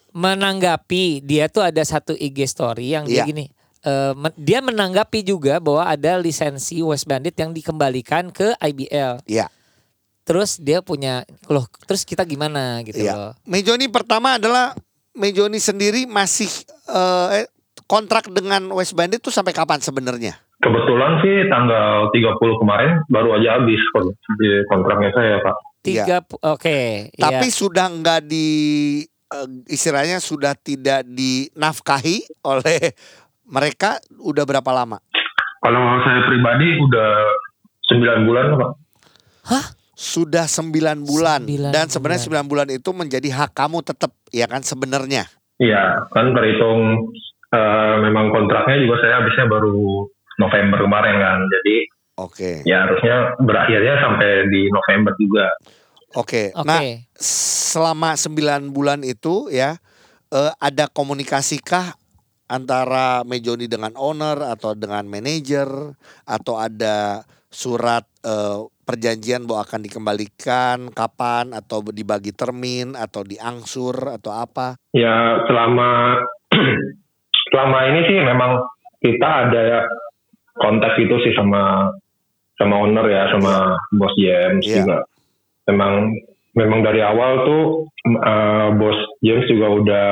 menanggapi 0.10 1.22
dia 1.22 1.46
tuh 1.46 1.62
ada 1.62 1.86
satu 1.86 2.18
IG 2.18 2.50
story 2.50 2.98
yang 2.98 3.06
dia 3.06 3.22
Iya. 3.22 3.30
gini. 3.30 3.46
eh, 3.80 4.12
men- 4.12 4.34
dia 4.36 4.60
menanggapi 4.60 5.22
juga 5.22 5.62
bahwa 5.62 5.86
ada 5.86 6.18
lisensi 6.18 6.82
West 6.82 7.06
Bandit 7.06 7.38
yang 7.38 7.54
dikembalikan 7.54 8.28
ke 8.28 8.58
IBL. 8.58 9.22
Iya. 9.24 9.54
Terus 10.26 10.58
dia 10.58 10.82
punya 10.82 11.24
loh, 11.46 11.64
terus 11.86 12.02
kita 12.02 12.26
gimana 12.26 12.82
gitu 12.82 13.00
Iya. 13.00 13.14
loh. 13.14 13.32
Mejoni 13.46 13.86
pertama 13.86 14.36
adalah 14.36 14.74
Mejoni 15.12 15.58
sendiri 15.58 16.06
masih 16.06 16.48
eh, 16.86 17.46
kontrak 17.86 18.30
dengan 18.30 18.70
West 18.72 18.94
Bandit 18.94 19.20
tuh 19.20 19.34
sampai 19.34 19.52
kapan 19.52 19.82
sebenarnya? 19.82 20.38
Kebetulan 20.60 21.24
sih 21.24 21.48
tanggal 21.48 22.12
30 22.12 22.62
kemarin 22.62 22.92
baru 23.08 23.40
aja 23.40 23.58
habis 23.58 23.80
kontraknya 24.68 25.10
saya 25.16 25.40
kak. 25.40 25.58
Tiga 25.80 26.18
pu- 26.20 26.38
oke, 26.38 26.80
Iya. 27.10 27.16
Tapi 27.16 27.48
iya. 27.48 27.56
sudah 27.56 27.88
nggak 27.88 28.22
di 28.28 28.48
eh, 29.08 29.48
istilahnya 29.68 30.20
sudah 30.20 30.54
tidak 30.54 31.08
dinafkahi 31.08 32.44
oleh 32.44 32.92
mereka 33.48 33.98
udah 34.20 34.44
berapa 34.44 34.70
lama? 34.70 35.00
Kalau 35.60 35.82
saya 36.04 36.22
pribadi 36.28 36.68
udah 36.78 37.10
9 37.90 38.28
bulan 38.28 38.46
kak. 38.56 38.72
Sudah 40.00 40.48
9 40.48 40.72
bulan 41.04 41.44
Sembilan 41.44 41.76
dan 41.76 41.92
sebenarnya 41.92 42.40
9 42.40 42.48
bulan 42.48 42.68
itu 42.72 42.90
menjadi 42.96 43.36
hak 43.36 43.52
kamu 43.52 43.84
tetap 43.84 44.16
ya 44.32 44.48
kan 44.48 44.64
sebenarnya. 44.64 45.28
Iya, 45.60 46.08
kan 46.16 46.32
terhitung 46.32 47.12
eh, 47.52 47.96
memang 48.08 48.32
kontraknya 48.32 48.80
juga 48.80 48.96
saya 49.04 49.20
habisnya 49.20 49.52
baru 49.52 50.08
November 50.40 50.88
kemarin 50.88 51.16
kan. 51.20 51.40
Jadi 51.52 51.76
Oke. 52.16 52.52
ya 52.64 52.88
harusnya 52.88 53.36
berakhirnya 53.44 54.00
sampai 54.00 54.48
di 54.48 54.72
November 54.72 55.12
juga. 55.20 55.52
Oke. 56.16 56.56
Oke. 56.56 56.64
Nah, 56.64 56.80
selama 57.20 58.16
9 58.16 58.72
bulan 58.72 59.04
itu 59.04 59.52
ya 59.52 59.76
eh, 60.32 60.52
ada 60.64 60.88
komunikasikah 60.88 62.00
antara 62.50 63.28
Mejoni 63.28 63.68
dengan 63.68 63.94
owner 64.00 64.48
atau 64.48 64.74
dengan 64.74 65.06
manajer 65.06 65.68
atau 66.24 66.56
ada 66.56 67.28
surat 67.52 68.08
eh, 68.24 68.64
perjanjian 68.90 69.46
bahwa 69.46 69.62
akan 69.70 69.82
dikembalikan 69.86 70.78
kapan 70.90 71.54
atau 71.54 71.86
dibagi 71.94 72.34
termin 72.34 72.98
atau 72.98 73.22
diangsur 73.22 74.18
atau 74.18 74.34
apa? 74.34 74.82
Ya 74.98 75.46
selama 75.46 76.18
selama 77.54 77.78
ini 77.94 78.00
sih 78.10 78.18
memang 78.26 78.66
kita 78.98 79.30
ada 79.46 79.86
kontak 80.58 80.98
itu 80.98 81.14
sih 81.22 81.38
sama 81.38 81.94
sama 82.58 82.82
owner 82.82 83.06
ya 83.06 83.30
sama 83.30 83.78
bos 83.94 84.12
James 84.18 84.66
Iya. 84.66 84.82
juga. 84.82 84.98
Memang 85.70 86.10
memang 86.58 86.80
dari 86.82 87.06
awal 87.06 87.46
tuh 87.46 87.64
eh, 88.10 88.68
bos 88.74 88.98
James 89.22 89.46
juga 89.46 89.68
udah 89.70 90.08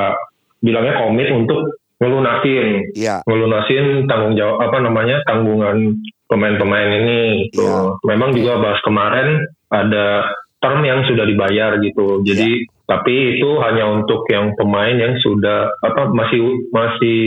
bilangnya 0.62 0.94
komit 1.02 1.26
untuk 1.34 1.82
ngelunasin 1.98 2.94
Iya. 2.94 3.26
ngelunasin 3.26 4.06
tanggung 4.06 4.38
jawab 4.38 4.70
apa 4.70 4.78
namanya 4.78 5.18
tanggungan 5.26 5.98
pemain-pemain 6.28 6.90
ini 7.02 7.48
gitu. 7.48 7.64
Iya. 7.64 7.98
Memang 8.04 8.36
juga 8.36 8.60
bahas 8.60 8.80
kemarin 8.84 9.42
ada 9.72 10.28
term 10.58 10.80
yang 10.84 11.02
sudah 11.08 11.24
dibayar 11.24 11.80
gitu. 11.80 12.22
Jadi 12.22 12.48
Iya. 12.62 12.68
tapi 12.88 13.38
itu 13.38 13.50
hanya 13.62 13.84
untuk 13.88 14.24
yang 14.28 14.52
pemain 14.56 14.96
yang 14.96 15.16
sudah 15.20 15.72
apa 15.82 16.12
masih 16.12 16.68
masih 16.72 17.18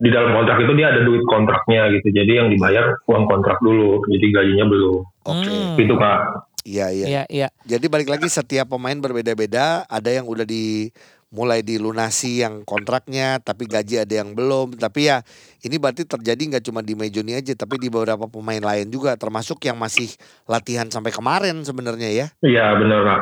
di 0.00 0.08
dalam 0.08 0.32
kontrak 0.32 0.64
itu 0.64 0.72
dia 0.78 0.88
ada 0.92 1.04
duit 1.04 1.20
kontraknya 1.28 1.92
gitu. 2.00 2.08
Jadi 2.14 2.32
yang 2.32 2.48
dibayar 2.48 2.96
uang 3.04 3.28
kontrak 3.28 3.60
dulu. 3.60 4.00
Jadi 4.08 4.26
gajinya 4.32 4.66
belum. 4.68 4.98
Oke. 5.28 5.50
Hmm. 5.50 5.76
Gitu 5.76 5.94
Kak. 6.00 6.20
Iya, 6.60 6.92
iya. 6.92 7.06
Iya, 7.08 7.22
iya. 7.32 7.48
Jadi 7.64 7.88
balik 7.88 8.12
lagi 8.12 8.28
setiap 8.28 8.68
pemain 8.68 8.96
berbeda-beda, 8.96 9.88
ada 9.88 10.10
yang 10.12 10.28
udah 10.28 10.44
di 10.44 10.92
mulai 11.30 11.62
dilunasi 11.62 12.42
yang 12.42 12.66
kontraknya, 12.66 13.38
tapi 13.38 13.70
gaji 13.70 14.02
ada 14.02 14.14
yang 14.22 14.34
belum. 14.34 14.74
Tapi 14.76 15.08
ya 15.08 15.22
ini 15.62 15.78
berarti 15.78 16.02
terjadi 16.02 16.42
nggak 16.54 16.64
cuma 16.66 16.82
di 16.82 16.98
Mejoni 16.98 17.38
aja, 17.38 17.54
tapi 17.54 17.78
di 17.78 17.86
beberapa 17.86 18.26
pemain 18.26 18.60
lain 18.60 18.90
juga, 18.90 19.14
termasuk 19.14 19.62
yang 19.62 19.78
masih 19.78 20.10
latihan 20.50 20.90
sampai 20.90 21.14
kemarin 21.14 21.62
sebenarnya 21.62 22.10
ya. 22.10 22.26
Iya 22.42 22.74
benar 22.76 23.00
Kak. 23.06 23.20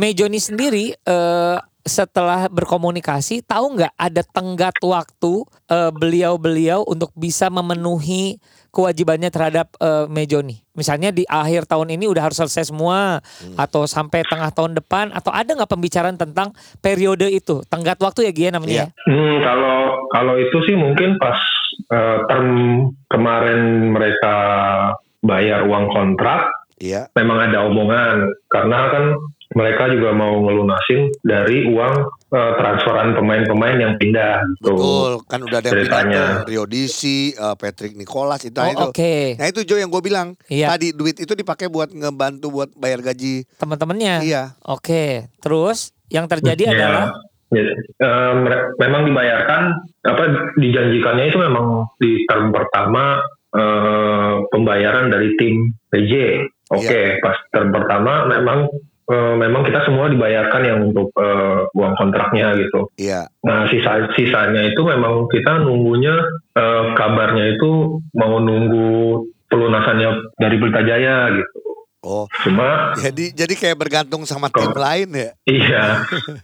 Mejoni 0.00 0.40
sendiri 0.40 0.96
eh, 0.96 1.56
setelah 1.84 2.46
berkomunikasi 2.52 3.40
tahu 3.40 3.80
nggak 3.80 3.94
ada 3.96 4.22
tenggat 4.22 4.76
waktu 4.84 5.44
eh, 5.68 5.90
beliau-beliau 5.90 6.84
untuk 6.84 7.08
bisa 7.16 7.48
memenuhi 7.48 8.36
kewajibannya 8.70 9.32
terhadap 9.32 9.72
eh, 9.80 10.06
Mejoni. 10.06 10.60
Misalnya 10.76 11.10
di 11.12 11.24
akhir 11.26 11.66
tahun 11.66 11.96
ini 11.96 12.08
udah 12.08 12.30
harus 12.30 12.38
selesai 12.40 12.72
semua 12.72 13.20
atau 13.58 13.84
sampai 13.84 14.24
tengah 14.24 14.48
tahun 14.54 14.78
depan 14.80 15.12
atau 15.12 15.28
ada 15.34 15.52
nggak 15.52 15.68
pembicaraan 15.68 16.16
tentang 16.16 16.52
periode 16.80 17.28
itu 17.28 17.60
tenggat 17.68 18.00
waktu 18.00 18.28
ya 18.28 18.32
Gia 18.32 18.50
namanya? 18.54 18.72
Iya. 18.72 18.84
ya? 18.88 19.08
Hmm, 19.08 19.36
kalau 19.44 19.76
kalau 20.12 20.34
itu 20.40 20.56
sih 20.68 20.76
mungkin 20.76 21.16
pas 21.16 21.36
eh, 21.90 22.18
term 22.28 22.48
kemarin 23.08 23.92
mereka 23.92 24.34
bayar 25.20 25.64
uang 25.68 25.92
kontrak 25.92 26.48
Iya. 26.80 27.12
memang 27.12 27.36
ada 27.52 27.68
omongan 27.68 28.24
karena 28.48 28.78
kan 28.88 29.04
mereka 29.50 29.90
juga 29.90 30.10
mau 30.10 30.38
ngelunasin 30.38 31.10
dari 31.20 31.66
uang 31.66 31.94
eh, 32.30 32.52
transferan 32.54 33.12
pemain-pemain 33.12 33.76
yang 33.76 33.94
pindah 33.96 34.46
gitu. 34.54 34.70
Betul, 34.70 35.12
kan 35.26 35.40
udah 35.40 35.58
ada 35.58 35.66
yang 35.66 35.74
pindah 35.76 35.86
Ceritanya. 35.90 36.22
tuh, 36.22 36.46
Rio 36.46 36.64
Disi, 36.64 37.20
eh, 37.30 37.54
Patrick 37.54 37.94
Nicholas 37.94 38.40
itu. 38.42 38.54
Oh 38.56 38.68
itu. 38.68 38.86
oke, 38.88 39.14
Nah 39.36 39.46
itu 39.46 39.60
Jo 39.64 39.76
yang 39.76 39.88
gue 39.88 39.98
bilang, 40.00 40.38
Iya. 40.46 40.70
tadi 40.70 40.92
duit 40.92 41.16
itu 41.16 41.32
dipakai 41.32 41.66
buat 41.66 41.90
ngebantu 41.90 42.46
buat 42.48 42.70
bayar 42.74 43.02
gaji. 43.02 43.42
teman-temannya. 43.56 44.22
Iya. 44.22 44.54
Oke, 44.62 45.26
terus 45.38 45.90
yang 46.06 46.26
terjadi 46.26 46.62
Ya, 46.64 46.72
adalah 46.72 47.04
ya, 47.50 47.62
mere- 48.32 48.70
memang 48.76 49.02
dibayarkan 49.04 49.62
apa 50.04 50.22
dijanjikannya 50.54 51.24
itu 51.26 51.38
memang 51.38 51.66
di 51.96 52.22
term 52.24 52.50
pertama 52.50 53.18
eh, 53.50 54.32
pembayaran 54.46 55.10
dari 55.10 55.34
tim 55.34 55.58
PJ. 55.90 56.12
Oke, 56.70 57.18
pas 57.18 57.34
term 57.50 57.74
pertama 57.74 58.30
memang 58.30 58.70
eh, 59.10 59.34
memang 59.36 59.62
kita 59.62 59.82
semua 59.82 60.06
dibayarkan 60.06 60.62
yang 60.62 60.78
untuk 60.86 61.10
eh, 61.14 61.66
uang 61.70 61.94
kontraknya 61.94 62.54
gitu. 62.56 62.86
Iya. 62.96 63.26
Nah, 63.42 63.66
sisa 63.66 64.08
sisanya 64.14 64.62
itu 64.64 64.80
memang 64.80 65.26
kita 65.26 65.60
nunggunya 65.60 66.14
eh, 66.54 66.84
kabarnya 66.94 67.58
itu 67.58 67.70
mau 68.12 68.38
nunggu 68.38 69.26
pelunasannya 69.46 70.08
dari 70.36 70.56
Pelita 70.56 70.80
Jaya 70.80 71.34
gitu. 71.34 71.58
Oh, 72.00 72.24
Cuma 72.40 72.96
jadi 72.96 73.28
jadi 73.36 73.52
kayak 73.52 73.76
bergantung 73.76 74.24
sama 74.24 74.48
tim 74.48 74.72
lain 74.72 75.08
ya. 75.12 75.30
iya, 75.44 75.84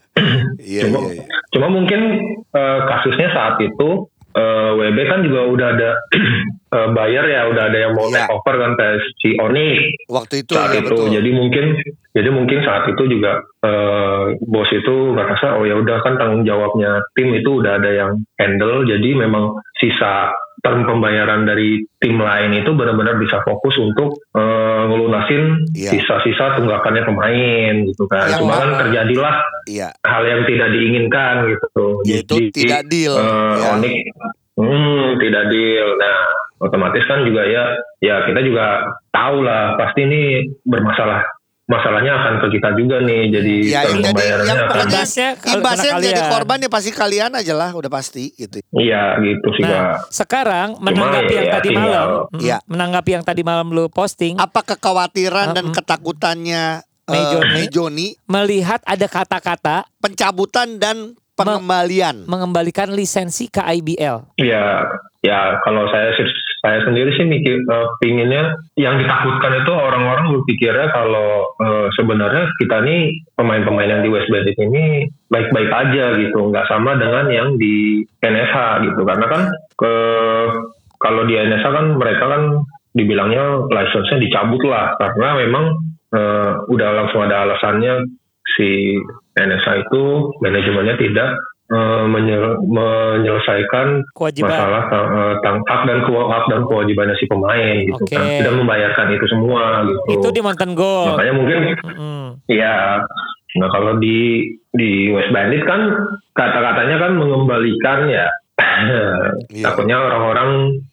Iya, 0.61 0.83
Cuma- 0.85 1.01
iya, 1.09 1.13
iya. 1.17 1.27
cuma 1.49 1.67
mungkin 1.71 2.01
eh, 2.45 2.79
kasusnya 2.85 3.33
saat 3.33 3.57
itu 3.61 4.05
eh, 4.37 4.71
WB 4.77 4.99
kan 5.09 5.21
juga 5.25 5.41
udah 5.49 5.69
ada 5.73 5.91
eh, 6.77 6.89
bayar 6.93 7.25
ya, 7.25 7.49
udah 7.49 7.63
ada 7.67 7.79
yang 7.79 7.93
mau 7.97 8.07
Iya. 8.07 8.23
take 8.23 8.33
over 8.33 8.55
kan 8.57 8.73
kayak 8.77 8.97
si 9.19 9.29
Oni 9.37 9.69
Waktu 10.07 10.35
itu 10.45 10.53
saat 10.53 10.71
ya 10.71 10.81
itu. 10.81 10.89
betul. 10.93 11.07
Jadi 11.11 11.31
mungkin 11.33 11.65
jadi 12.13 12.29
mungkin 12.31 12.59
saat 12.63 12.85
itu 12.87 13.03
juga 13.09 13.33
eh, 13.65 14.23
bos 14.41 14.71
itu 14.71 14.95
ngerasa 15.13 15.57
oh 15.57 15.65
ya 15.65 15.75
udah 15.75 15.97
kan 16.01 16.15
tanggung 16.17 16.45
jawabnya 16.45 17.01
tim 17.17 17.33
itu 17.33 17.51
udah 17.59 17.81
ada 17.81 17.91
yang 17.91 18.11
handle. 18.37 18.85
Jadi 18.85 19.17
memang 19.17 19.57
sisa 19.77 20.31
term 20.67 20.83
pembayaran 20.83 21.47
dari 21.47 21.79
tim 22.03 22.19
lain 22.19 22.59
itu 22.59 22.75
benar-benar 22.75 23.15
bisa 23.17 23.39
fokus 23.41 23.79
untuk 23.79 24.19
eh, 24.35 24.83
ngelunasin 24.85 25.63
Iya. 25.71 25.95
sisa-sisa 25.95 26.59
tunggakannya 26.59 27.07
pemain 27.07 27.75
gitu 27.87 28.11
kan. 28.11 28.27
Yang 28.27 28.43
Cuma 28.43 28.59
kan 28.59 28.69
mana? 28.69 28.79
terjadilah 28.83 29.35
Iya. 29.65 29.89
hal 30.03 30.23
yang 30.27 30.43
tidak 30.43 30.69
diinginkan 30.75 31.35
gitu. 31.47 31.87
Yaitu 32.03 32.35
Jadi, 32.35 32.51
tidak 32.53 32.83
deal. 32.91 33.15
eh, 33.15 33.55
ya. 33.57 33.69
Onyx, 33.79 34.05
hmm, 34.57 35.07
tidak 35.23 35.45
deal. 35.49 35.89
Nah, 35.95 36.19
otomatis 36.59 37.05
kan 37.05 37.23
juga 37.23 37.47
ya, 37.47 37.65
ya 38.01 38.27
kita 38.27 38.41
juga 38.41 38.83
tahu 39.11 39.45
lah 39.45 39.77
pasti 39.77 40.03
ini 40.03 40.23
bermasalah 40.63 41.23
masalahnya 41.67 42.13
akan 42.15 42.35
ke 42.39 42.49
kita 42.53 42.69
juga 42.75 42.97
nih. 43.01 43.23
Jadi 43.29 43.55
Ya, 43.67 43.81
yang 43.85 43.99
jadi 44.01 44.23
yang 44.41 44.59
Imbasnya 44.87 45.29
kalau 45.37 45.55
imbasnya 45.59 45.93
jadi 45.99 46.15
kalian. 46.17 46.31
korban 46.31 46.59
ya 46.59 46.71
pasti 46.71 46.91
kalian 46.91 47.33
aja 47.33 47.53
lah, 47.53 47.71
udah 47.73 47.91
pasti 47.91 48.31
gitu. 48.33 48.63
iya 48.73 49.19
gitu 49.19 49.47
sih 49.53 49.63
Nah, 49.63 49.99
kak. 49.99 50.11
sekarang 50.11 50.69
menanggapi 50.79 51.27
ya, 51.29 51.37
yang 51.37 51.51
tadi 51.53 51.69
tinggal- 51.69 51.85
malam, 51.85 52.09
mm, 52.29 52.41
Iya. 52.41 52.59
menanggapi 52.65 53.11
yang 53.13 53.25
tadi 53.25 53.43
malam 53.43 53.69
lu 53.69 53.85
posting, 53.89 54.35
Apa 54.37 54.63
kekhawatiran 54.65 55.53
dan 55.53 55.65
Mm-mm. 55.67 55.77
ketakutannya 55.77 56.65
eh, 57.05 57.13
Mejoni. 57.13 57.51
Mejoni 57.57 58.07
melihat 58.27 58.83
ada 58.83 59.07
kata-kata 59.07 59.87
pencabutan 59.97 60.75
dan 60.77 61.15
pengembalian? 61.37 62.27
mengembalikan 62.27 62.91
lisensi 62.91 63.47
ke 63.47 63.61
IBL. 63.61 64.27
Ya, 64.37 64.87
ya 65.21 65.39
kalau 65.61 65.87
saya 65.87 66.11
sih- 66.13 66.46
saya 66.67 66.83
sendiri 66.83 67.15
sih 67.15 67.31
mikir 67.31 67.63
eh, 67.63 67.89
pinginnya 68.03 68.59
yang 68.75 68.99
ditakutkan 68.99 69.63
itu 69.63 69.71
orang-orang 69.71 70.35
berpikirnya 70.35 70.91
kalau 70.91 71.47
eh, 71.63 71.87
sebenarnya 71.95 72.51
kita 72.59 72.83
nih 72.83 73.23
pemain-pemain 73.39 73.87
yang 73.87 74.03
di 74.03 74.11
West 74.11 74.27
Bandit 74.35 74.59
ini 74.59 75.07
baik-baik 75.31 75.71
aja 75.71 76.19
gitu, 76.19 76.51
nggak 76.51 76.67
sama 76.67 76.99
dengan 76.99 77.31
yang 77.31 77.55
di 77.55 78.03
NSH 78.19 78.83
gitu, 78.83 79.07
karena 79.07 79.27
kan 79.31 79.43
ke 79.79 79.95
kalau 80.99 81.23
di 81.31 81.39
NSH 81.39 81.67
kan 81.71 81.87
mereka 81.95 82.25
kan 82.27 82.43
dibilangnya 82.99 83.71
license-nya 83.71 84.19
dicabut 84.19 84.63
lah. 84.67 84.99
Karena 84.99 85.39
memang 85.47 85.65
eh, 86.19 86.51
udah 86.67 86.89
langsung 86.99 87.23
ada 87.23 87.47
alasannya 87.47 88.11
si 88.59 88.99
NSH 89.39 89.87
itu 89.87 90.03
manajemennya 90.43 90.99
tidak 90.99 91.31
eh, 91.67 92.05
menye- 92.07 92.59
menyelesaikan 92.67 93.87
Kewajiban. 94.13 94.49
masalah 94.49 94.83
eh, 94.89 95.35
tang- 95.41 95.65
hak 95.65 95.83
dan 95.85 95.99
hak 96.05 96.45
dan 96.47 96.61
kewajibannya 96.65 97.17
si 97.17 97.27
pemain 97.27 97.77
gitu 97.81 97.99
Oke. 97.99 98.13
kan 98.13 98.27
tidak 98.37 98.55
membayarkan 98.55 99.07
itu 99.13 99.27
semua 99.27 99.63
gitu 99.85 100.01
Itu 100.13 100.29
di 100.31 100.41
Mountain 100.41 100.73
Gold. 100.73 101.11
makanya 101.13 101.35
mungkin 101.35 101.59
Mm-mm. 101.77 102.25
ya 102.47 103.03
nah 103.57 103.69
kalau 103.69 103.97
di 103.97 104.45
di 104.71 104.91
West 105.11 105.33
Bandit 105.33 105.65
kan 105.65 105.81
kata-katanya 106.33 106.97
kan 106.99 107.13
mengembalikan 107.15 108.05
ya 108.07 108.27
Iya. 109.49 109.65
takutnya 109.65 109.97
orang-orang 109.99 110.49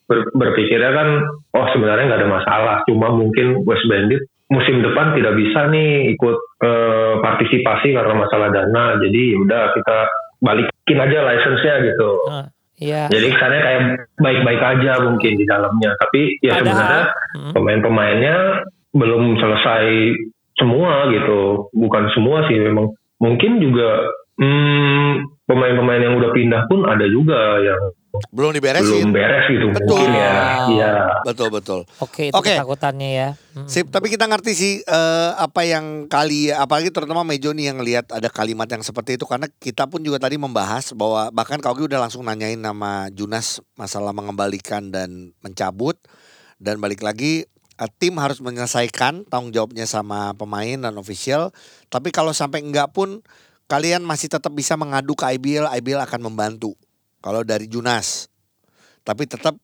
ber- 0.05 0.31
berpikirnya 0.33 0.91
kan 0.91 1.07
oh 1.51 1.65
sebenarnya 1.69 2.07
nggak 2.07 2.21
ada 2.23 2.31
masalah 2.33 2.75
cuma 2.83 3.11
mungkin 3.11 3.63
West 3.63 3.83
Bandit 3.85 4.23
musim 4.47 4.79
depan 4.79 5.11
tidak 5.11 5.33
bisa 5.33 5.67
nih 5.67 6.13
ikut 6.13 6.37
eh, 6.61 7.13
partisipasi 7.19 7.91
karena 7.91 8.13
masalah 8.15 8.47
dana 8.47 8.95
jadi 8.97 9.21
ya 9.29 9.37
udah 9.37 9.63
kita 9.73 9.97
balikin 10.43 10.99
aja 10.99 11.19
license-nya 11.23 11.75
gitu 11.83 12.09
Ah, 12.27 12.45
Iya. 12.75 13.07
jadi 13.07 13.27
kesannya 13.31 13.61
kayak 13.61 13.81
baik-baik 14.17 14.61
aja 14.61 14.91
mungkin 15.01 15.31
di 15.33 15.45
dalamnya 15.45 15.95
tapi 15.97 16.35
ya 16.41 16.51
Padahal- 16.53 16.67
sebenarnya 16.67 17.03
Mm. 17.33 17.51
pemain-pemainnya 17.55 18.37
belum 18.91 19.23
selesai 19.37 19.85
semua 20.53 21.09
gitu 21.09 21.71
bukan 21.71 22.11
semua 22.11 22.45
sih 22.45 22.59
memang 22.59 22.91
mungkin 23.17 23.57
juga 23.57 24.05
hmm, 24.35 25.11
pemain-pemain 25.45 26.01
yang 26.01 26.15
udah 26.15 26.29
pindah 26.29 26.61
pun 26.67 26.83
ada 26.83 27.05
juga 27.05 27.57
yang 27.59 27.81
Belum 28.13 28.53
belum 28.53 28.61
diberesin. 28.61 29.09
beres 29.09 29.45
gitu 29.49 29.73
Betul. 29.73 29.97
mungkin 29.97 30.11
ya 30.13 30.33
iya 30.69 30.91
Betul 31.25 31.49
betul. 31.49 31.79
Oke, 32.03 32.29
itu 32.29 32.35
Oke. 32.35 32.53
ketakutannya 32.53 33.09
ya. 33.09 33.29
Mm. 33.55 33.65
Sip, 33.65 33.87
tapi 33.89 34.11
kita 34.11 34.27
ngerti 34.27 34.51
sih 34.53 34.73
eh, 34.85 35.31
apa 35.33 35.65
yang 35.65 36.05
kali 36.11 36.51
apalagi 36.53 36.91
terutama 36.93 37.25
Mejoni 37.25 37.65
yang 37.65 37.79
lihat 37.81 38.11
ada 38.11 38.27
kalimat 38.27 38.67
yang 38.69 38.83
seperti 38.83 39.15
itu 39.17 39.25
karena 39.25 39.47
kita 39.47 39.87
pun 39.89 40.03
juga 40.03 40.19
tadi 40.21 40.35
membahas 40.37 40.93
bahwa 40.93 41.31
bahkan 41.33 41.57
Kaugi 41.63 41.87
udah 41.89 42.05
langsung 42.05 42.27
nanyain 42.27 42.59
nama 42.59 43.07
Junas 43.09 43.63
masalah 43.79 44.11
mengembalikan 44.11 44.91
dan 44.91 45.31
mencabut 45.39 45.95
dan 46.59 46.77
balik 46.77 47.01
lagi 47.01 47.47
eh, 47.79 47.89
tim 47.97 48.19
harus 48.19 48.43
menyelesaikan 48.43 49.25
tanggung 49.31 49.55
jawabnya 49.55 49.87
sama 49.89 50.35
pemain 50.37 50.77
dan 50.77 50.93
official 50.99 51.49
tapi 51.89 52.11
kalau 52.13 52.35
sampai 52.35 52.61
enggak 52.61 52.91
pun 52.91 53.23
kalian 53.71 54.03
masih 54.05 54.27
tetap 54.27 54.51
bisa 54.51 54.75
mengadu 54.75 55.15
ke 55.15 55.23
IBL 55.39 55.71
IBL 55.81 56.03
akan 56.03 56.29
membantu 56.29 56.75
kalau 57.23 57.47
dari 57.47 57.71
Junas. 57.71 58.27
Tapi 59.07 59.23
tetap 59.23 59.55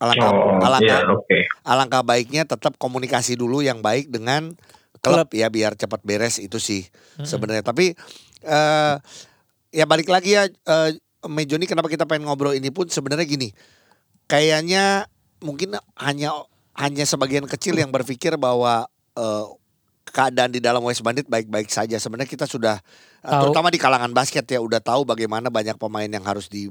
alangkah 0.00 0.32
oh 0.32 0.64
alangkah 0.64 1.00
iya 1.04 1.12
oke. 1.12 1.38
alangkah 1.68 2.00
baiknya 2.00 2.48
tetap 2.48 2.80
komunikasi 2.80 3.36
dulu 3.36 3.60
yang 3.60 3.84
baik 3.84 4.08
dengan 4.08 4.56
klub, 5.04 5.28
ya 5.36 5.52
biar 5.52 5.76
cepat 5.76 6.00
beres 6.02 6.42
itu 6.42 6.58
sih 6.58 6.82
sebenarnya. 7.22 7.62
Tapi 7.62 7.94
eh 8.42 8.94
ya 9.70 9.84
balik 9.86 10.10
lagi 10.10 10.34
ya 10.34 10.50
eh 10.50 10.90
Mejoni 11.20 11.68
kenapa 11.68 11.92
kita 11.92 12.08
pengen 12.08 12.24
ngobrol 12.24 12.56
ini 12.56 12.72
pun 12.72 12.88
sebenarnya 12.88 13.28
gini. 13.28 13.52
Kayaknya 14.24 15.04
mungkin 15.44 15.76
hanya 16.00 16.32
hanya 16.72 17.04
sebagian 17.04 17.44
kecil 17.44 17.76
yang 17.76 17.92
berpikir 17.92 18.40
bahwa 18.40 18.88
eh, 19.20 19.46
keadaan 20.10 20.50
di 20.50 20.60
dalam 20.60 20.82
West 20.82 21.00
Bandit 21.00 21.26
baik-baik 21.26 21.70
saja 21.70 21.96
sebenarnya 21.96 22.30
kita 22.30 22.46
sudah 22.46 22.78
eh, 23.22 23.30
Tahu. 23.30 23.48
terutama 23.48 23.70
di 23.70 23.78
kalangan 23.78 24.10
basket 24.10 24.44
ya 24.50 24.60
udah 24.60 24.82
tahu 24.82 25.06
bagaimana 25.06 25.48
banyak 25.48 25.78
pemain 25.78 26.10
yang 26.10 26.22
harus 26.26 26.50
di 26.50 26.68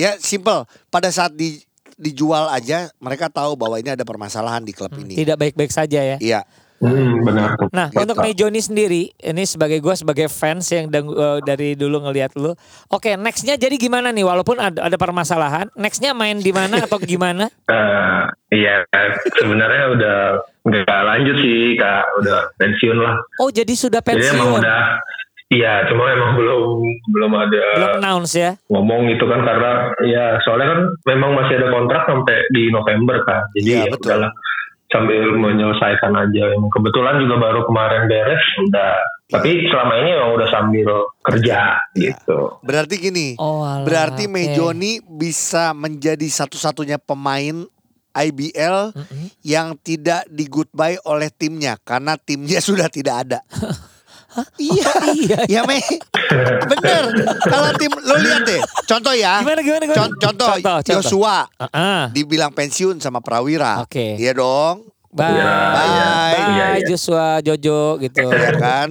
ya 0.00 0.16
simple 0.18 0.64
pada 0.88 1.12
saat 1.12 1.36
di 1.36 1.60
dijual 2.00 2.48
aja 2.48 2.88
mereka 2.98 3.28
tahu 3.28 3.54
bahwa 3.54 3.76
ini 3.78 3.92
ada 3.92 4.02
permasalahan 4.02 4.64
di 4.64 4.72
klub 4.72 4.90
ini. 4.96 5.14
Tidak 5.14 5.36
baik-baik 5.36 5.70
saja 5.70 6.00
ya. 6.00 6.16
Iya, 6.18 6.40
hmm, 6.82 7.12
benar 7.22 7.48
Nah, 7.70 7.88
Gitu. 7.88 8.00
untuk 8.00 8.16
Mejoni 8.18 8.58
sendiri, 8.58 9.02
ini 9.14 9.42
sebagai 9.44 9.78
gue 9.78 9.94
sebagai 9.94 10.26
fans 10.26 10.66
yang 10.68 10.86
dang- 10.86 11.08
eh, 11.08 11.38
dari 11.40 11.72
dulu 11.72 12.02
ngelihat 12.02 12.34
lu. 12.34 12.52
Oke, 12.88 13.14
nextnya 13.14 13.54
jadi 13.54 13.72
gimana 13.76 14.08
nih? 14.08 14.22
Walaupun 14.22 14.56
ada, 14.56 14.82
ada 14.82 14.96
permasalahan, 14.96 15.70
nextnya 15.74 16.10
main 16.12 16.36
di 16.36 16.50
mana 16.50 16.82
atau 16.82 16.98
gimana? 16.98 17.46
Eh, 17.72 18.22
iya 18.52 18.84
sebenarnya 19.34 19.84
udah 19.90 20.16
nggak 20.62 21.02
lanjut 21.02 21.36
sih 21.38 21.72
kak 21.74 22.04
udah 22.18 22.52
pensiun 22.54 22.94
lah 22.96 23.16
Oh, 23.38 23.48
jadi 23.48 23.72
sudah 23.72 23.98
jadi 23.98 24.12
pensiun. 24.12 24.36
emang 24.36 24.60
udah 24.60 24.82
iya 25.48 25.84
cuma 25.86 26.04
emang 26.08 26.32
belum 26.34 26.62
belum 27.08 27.32
ada 27.34 27.62
Belum 27.74 27.92
announce 27.98 28.34
ya. 28.34 28.52
ngomong 28.68 29.08
gitu 29.08 29.24
kan 29.24 29.40
karena 29.40 29.72
ya 30.02 30.36
soalnya 30.40 30.68
kan 30.68 30.80
memang 31.06 31.30
masih 31.32 31.54
ada 31.56 31.68
kontrak 31.70 32.02
sampai 32.04 32.36
di 32.50 32.68
November 32.68 33.20
kan 33.22 33.40
jadi 33.52 33.66
Iya, 33.66 33.78
ya 33.78 33.90
betul. 33.90 34.06
udahlah 34.06 34.30
sambil 34.92 35.32
menyelesaikan 35.32 36.12
aja 36.12 36.52
yang 36.52 36.68
kebetulan 36.68 37.16
juga 37.18 37.36
baru 37.40 37.60
kemarin 37.64 38.06
beres 38.06 38.44
udah 38.62 38.92
tapi 39.26 39.64
selama 39.66 39.92
ini 39.98 40.08
emang 40.12 40.30
udah 40.36 40.48
sambil 40.52 40.88
kerja 41.24 41.80
Iya. 41.96 42.12
gitu 42.12 42.60
berarti 42.60 42.94
gini. 43.00 43.26
Oh, 43.36 43.64
alah, 43.64 43.82
berarti 43.82 44.28
oke. 44.28 44.32
Mejoni 44.32 45.00
bisa 45.02 45.72
menjadi 45.72 46.24
satu-satunya 46.24 47.00
pemain 47.00 47.64
IBL 48.12 48.92
Mm-mm. 48.92 49.26
yang 49.40 49.72
tidak 49.78 50.28
di 50.28 50.44
goodbye 50.44 51.00
oleh 51.02 51.32
timnya 51.32 51.80
karena 51.80 52.20
timnya 52.20 52.60
sudah 52.68 52.92
tidak 52.92 53.24
ada. 53.24 53.40
Iya, 54.56 54.90
Iya. 55.12 55.38
ya 55.46 55.60
Me. 55.62 55.78
Bener. 56.66 57.02
Kalau 57.42 57.68
tim 57.74 57.92
lo 57.92 58.14
lihat 58.16 58.42
deh. 58.42 58.60
Contoh 58.84 59.12
ya. 59.12 59.40
Gimana 59.40 59.60
gimana 59.60 59.84
gimana? 59.84 59.98
Con- 60.00 60.16
contoh, 60.18 60.48
contoh. 60.54 60.76
Joshua 60.82 61.46
Ah, 61.54 61.68
ah. 61.68 62.02
dibilang 62.08 62.50
pensiun 62.50 62.98
sama 62.98 63.18
Prawira. 63.18 63.80
Oke. 63.80 64.16
Iya 64.16 64.32
dong. 64.32 64.88
Bye. 65.08 65.28
Iya, 65.28 65.44
Bye. 65.44 65.84
iya. 65.84 66.08
Bye, 66.08 66.32
Iya, 66.32 66.66
iya. 66.72 66.86
Joshua 66.86 67.26
Jojo 67.40 67.80
gitu. 67.98 68.26
Ya 68.26 68.52
kan. 68.56 68.88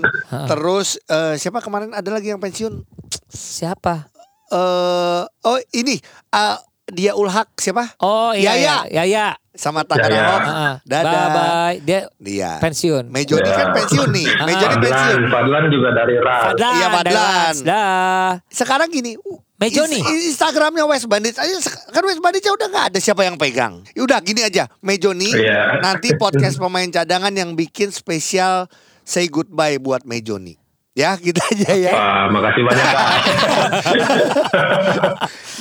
Terus 0.47 1.01
eh, 1.03 1.33
siapa 1.35 1.59
kemarin 1.59 1.91
ada 1.91 2.09
lagi 2.09 2.29
yang 2.29 2.37
pensiun? 2.37 2.85
Siapa? 3.27 4.07
eh 4.51 5.23
oh 5.23 5.59
ini 5.71 5.95
eh, 6.27 6.57
dia 6.91 7.11
Ulhak 7.13 7.49
siapa? 7.55 7.95
Oh 7.97 8.31
iya 8.31 8.53
Yaya. 8.53 8.75
ya, 8.91 9.03
ya, 9.03 9.25
Sama 9.51 9.83
Tangerang 9.83 10.11
Yaya. 10.13 10.29
Hawks. 10.29 10.47
Ah, 10.47 10.55
ah. 10.55 10.73
Dadah. 10.83 11.11
Bye 11.11 11.31
bye. 11.31 11.75
Dia 11.81 11.99
Dia. 12.17 12.51
pensiun. 12.59 13.03
Mejoni 13.07 13.43
Ya. 13.43 13.55
kan 13.55 13.67
pensiun 13.73 14.09
nih. 14.09 14.27
Mejoni 14.43 14.75
pensiun. 14.79 15.21
Fadlan 15.27 15.63
juga 15.67 15.89
dari 15.91 16.15
RAS 16.17 16.41
Fadlan, 16.45 16.71
Iya, 16.73 16.87
Fadlan. 16.89 17.53
Dah. 17.63 18.29
Sekarang 18.47 18.87
gini. 18.87 19.15
Mejoni. 19.57 19.97
Ins- 19.97 20.33
Instagramnya 20.33 20.85
West 20.85 21.05
Bandit 21.05 21.35
aja 21.35 21.53
kan 21.89 22.01
West 22.01 22.17
Bandit 22.17 22.41
udah 22.43 22.67
nggak 22.67 22.85
ada 22.89 22.99
siapa 22.99 23.21
yang 23.21 23.37
pegang. 23.37 23.85
Ya 23.91 24.01
Udah 24.01 24.17
gini 24.17 24.41
aja, 24.41 24.65
Mejoni 24.79 25.29
Iya. 25.29 25.77
nanti 25.79 26.13
podcast 26.15 26.57
pemain 26.57 26.87
cadangan 26.87 27.29
yang 27.29 27.53
bikin 27.53 27.89
spesial 27.89 28.65
say 29.01 29.25
goodbye 29.25 29.77
buat 29.77 30.01
Mejoni. 30.01 30.60
Ya, 30.91 31.15
gitu 31.15 31.39
aja 31.39 31.71
ya. 31.71 31.89
Wah, 31.89 32.27
makasih 32.29 32.61
banyak 32.61 32.83
kak 32.83 33.07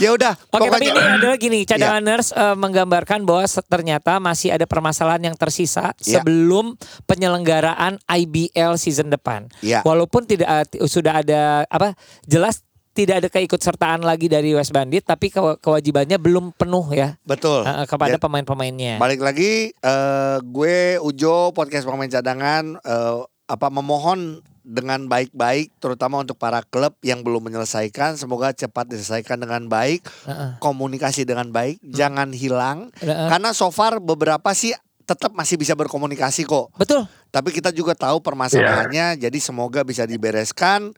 Ya 0.01 0.11
udah, 0.11 0.33
Oke, 0.35 0.64
tapi 0.64 0.66
pokoknya 0.66 0.88
ini 0.88 1.01
adalah 1.14 1.37
gini, 1.37 1.59
Iya. 1.61 1.69
cadanganers 1.71 2.33
eh, 2.33 2.57
menggambarkan 2.57 3.21
bahwa 3.23 3.45
ternyata 3.62 4.16
masih 4.16 4.49
ada 4.51 4.64
permasalahan 4.64 5.21
yang 5.23 5.37
tersisa 5.37 5.93
Iya. 5.99 6.19
sebelum 6.19 6.75
penyelenggaraan 7.05 7.97
IBL 8.03 8.75
season 8.75 9.09
depan. 9.09 9.47
Iya. 9.61 9.81
Walaupun 9.83 10.25
tidak 10.25 10.49
eh, 10.49 10.64
t- 10.66 10.79
sudah 10.85 11.21
ada 11.21 11.64
apa 11.64 11.95
jelas 12.25 12.61
tidak 12.90 13.16
ada 13.16 13.29
keikutsertaan 13.31 14.03
lagi 14.03 14.27
dari 14.27 14.51
West 14.51 14.71
Bandit, 14.71 15.05
tapi 15.05 15.29
ke- 15.29 15.57
kewajibannya 15.59 16.16
belum 16.16 16.51
penuh 16.53 16.85
ya 16.90 17.14
betul. 17.23 17.62
eh, 17.62 17.85
kepada 17.87 18.11
Ya, 18.11 18.19
pemain-pemainnya. 18.19 18.97
Balik 18.97 19.21
lagi 19.21 19.71
eh, 19.71 20.37
gue 20.43 20.97
Ujo 20.99 21.53
podcast 21.53 21.85
pemain 21.85 22.09
cadangan 22.09 22.77
eh, 22.77 23.14
apa 23.51 23.67
memohon 23.67 24.39
dengan 24.63 25.11
baik-baik 25.11 25.75
terutama 25.83 26.23
untuk 26.23 26.39
para 26.39 26.63
klub 26.63 26.95
yang 27.03 27.27
belum 27.27 27.51
menyelesaikan 27.51 28.15
semoga 28.15 28.55
cepat 28.55 28.87
diselesaikan 28.87 29.43
dengan 29.43 29.67
baik 29.67 30.07
Heeh. 30.31 30.63
komunikasi 30.63 31.27
dengan 31.27 31.51
baik 31.51 31.83
jangan 31.83 32.31
hilang 32.31 32.95
Heeh. 33.03 33.27
karena 33.27 33.51
so 33.51 33.75
far 33.75 33.99
beberapa 33.99 34.55
sih 34.55 34.71
tetap 35.11 35.35
masih 35.35 35.59
bisa 35.59 35.75
berkomunikasi 35.75 36.47
kok. 36.47 36.71
Betul. 36.79 37.03
Tapi 37.35 37.51
kita 37.51 37.75
juga 37.75 37.99
tahu 37.99 38.23
permasalahannya, 38.23 39.19
jadi 39.19 39.39
semoga 39.43 39.83
bisa 39.83 40.07
dibereskan 40.07 40.95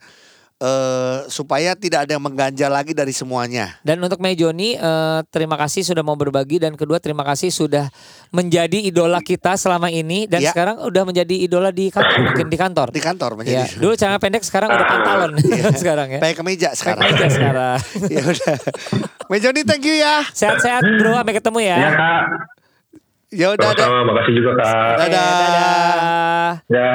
eh 0.62 1.18
supaya 1.26 1.74
tidak 1.74 2.06
ada 2.06 2.14
yang 2.14 2.22
mengganjal 2.22 2.70
lagi 2.70 2.94
dari 2.94 3.10
semuanya. 3.10 3.74
Dan 3.82 3.98
untuk 3.98 4.22
Mei 4.22 4.32
Joni, 4.32 4.74
eh, 4.74 5.20
terima 5.28 5.58
kasih 5.58 5.82
sudah 5.82 6.00
mau 6.00 6.14
berbagi 6.14 6.56
dan 6.56 6.72
kedua 6.72 6.96
terima 6.96 7.26
kasih 7.26 7.50
sudah 7.50 7.90
menjadi 8.30 8.78
idola 8.78 9.18
kita 9.18 9.58
selama 9.58 9.90
ini 9.90 10.24
dan 10.24 10.38
Ya. 10.38 10.54
sekarang 10.54 10.78
udah 10.80 11.02
menjadi 11.02 11.34
idola 11.36 11.68
di 11.68 11.90
kantor, 11.90 12.14
mungkin 12.30 12.46
di 12.46 12.56
kantor. 12.56 12.86
Di 12.88 13.02
kantor 13.02 13.30
Ya, 13.32 13.38
menjadi. 13.66 13.74
dulu 13.76 13.92
celana 13.92 14.18
pendek 14.18 14.42
sekarang 14.42 14.70
udah 14.70 14.86
pantalon 14.86 15.30
sekarang 15.82 16.08
ya. 16.08 16.20
Pakai 16.22 16.36
kemeja 16.38 16.70
sekarang. 16.72 17.02
Pakai 17.02 17.16
aja 17.18 17.26
sekarang. 17.36 17.78
ya 18.06 18.22
udah. 18.22 18.54
Mejoni 19.26 19.60
thank 19.64 19.82
you 19.82 19.98
ya. 19.98 20.22
Sehat-sehat 20.30 20.86
bro, 20.96 21.18
sampai 21.18 21.34
ketemu 21.34 21.58
ya. 21.60 21.76
Ya 21.76 21.90
kak. 21.90 22.24
Ya 23.32 23.46
udah. 23.50 23.72
Sama-sama, 23.72 23.98
makasih 24.06 24.32
juga 24.36 24.50
kak. 24.54 24.94
Dadah. 24.98 25.08
dadah. 25.08 26.50
Ya. 26.68 26.92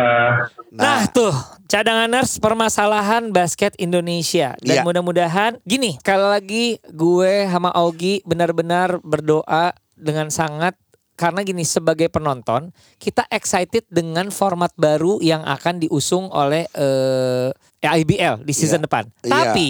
Nah, 0.71 1.01
tuh 1.09 1.33
cadanganers 1.65 2.37
permasalahan 2.37 3.33
basket 3.33 3.73
Indonesia 3.75 4.53
dan 4.61 4.75
Iya. 4.77 4.83
mudah-mudahan 4.85 5.57
gini 5.63 5.97
kalau 5.99 6.29
lagi 6.29 6.77
gue 6.85 7.33
sama 7.43 7.73
Augie 7.73 8.21
benar-benar 8.23 9.01
berdoa 9.01 9.73
dengan 9.91 10.29
sangat 10.29 10.77
karena 11.17 11.41
gini 11.41 11.65
sebagai 11.65 12.07
penonton 12.07 12.69
kita 12.95 13.25
excited 13.27 13.81
dengan 13.89 14.29
format 14.29 14.69
baru 14.77 15.17
yang 15.19 15.41
akan 15.41 15.81
diusung 15.81 16.29
oleh 16.29 16.69
eh, 16.71 17.49
IBL 17.81 18.45
di 18.45 18.53
season 18.53 18.79
Iya. 18.79 18.85
depan. 18.85 19.03
Iya. 19.19 19.31
Tapi 19.33 19.69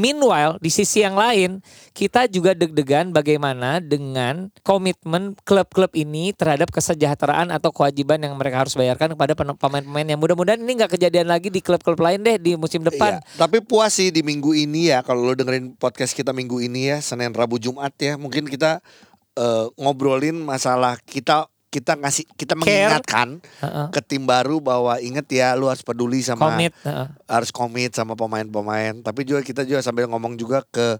Meanwhile, 0.00 0.56
di 0.64 0.72
sisi 0.72 1.04
yang 1.04 1.12
lain, 1.12 1.60
kita 1.92 2.24
juga 2.24 2.56
deg-degan 2.56 3.12
bagaimana 3.12 3.84
dengan 3.84 4.48
komitmen 4.64 5.36
klub-klub 5.44 5.92
ini 5.92 6.32
terhadap 6.32 6.72
kesejahteraan 6.72 7.52
atau 7.52 7.68
kewajiban 7.68 8.16
yang 8.16 8.32
mereka 8.40 8.64
harus 8.64 8.72
bayarkan 8.72 9.12
kepada 9.12 9.36
pemain-pemain 9.36 10.08
yang 10.08 10.16
mudah-mudahan 10.16 10.56
ini 10.64 10.80
nggak 10.80 10.96
kejadian 10.96 11.28
lagi 11.28 11.52
di 11.52 11.60
klub-klub 11.60 12.00
lain 12.00 12.24
deh 12.24 12.40
di 12.40 12.56
musim 12.56 12.80
depan. 12.80 13.20
Iya, 13.20 13.36
tapi 13.36 13.60
puas 13.60 13.92
sih 13.92 14.08
di 14.08 14.24
minggu 14.24 14.56
ini 14.56 14.88
ya 14.88 15.04
kalau 15.04 15.28
lo 15.28 15.36
dengerin 15.36 15.76
podcast 15.76 16.16
kita 16.16 16.32
minggu 16.32 16.64
ini 16.64 16.96
ya 16.96 17.04
Senin 17.04 17.36
Rabu 17.36 17.60
Jumat 17.60 17.92
ya 18.00 18.16
mungkin 18.16 18.48
kita 18.48 18.80
eh, 19.36 19.66
ngobrolin 19.76 20.40
masalah 20.40 20.96
kita 21.04 21.49
kita 21.70 21.94
ngasih 21.94 22.26
kita 22.34 22.58
mengingatkan 22.58 23.38
Heeh. 23.62 23.86
ke 23.88 24.02
tim 24.02 24.26
baru 24.26 24.58
bahwa 24.58 24.98
inget 24.98 25.24
ya 25.30 25.54
lu 25.54 25.66
harus 25.66 25.80
peduli 25.80 26.18
sama 26.18 26.50
Komit. 26.50 26.74
heeh. 26.76 27.06
harus 27.24 27.50
komit 27.50 27.94
sama 27.94 28.12
pemain-pemain 28.12 28.98
tapi 28.98 29.22
juga 29.22 29.38
kita 29.40 29.62
juga 29.62 29.78
sambil 29.78 30.04
ngomong 30.04 30.34
juga 30.34 30.66
ke 30.66 30.98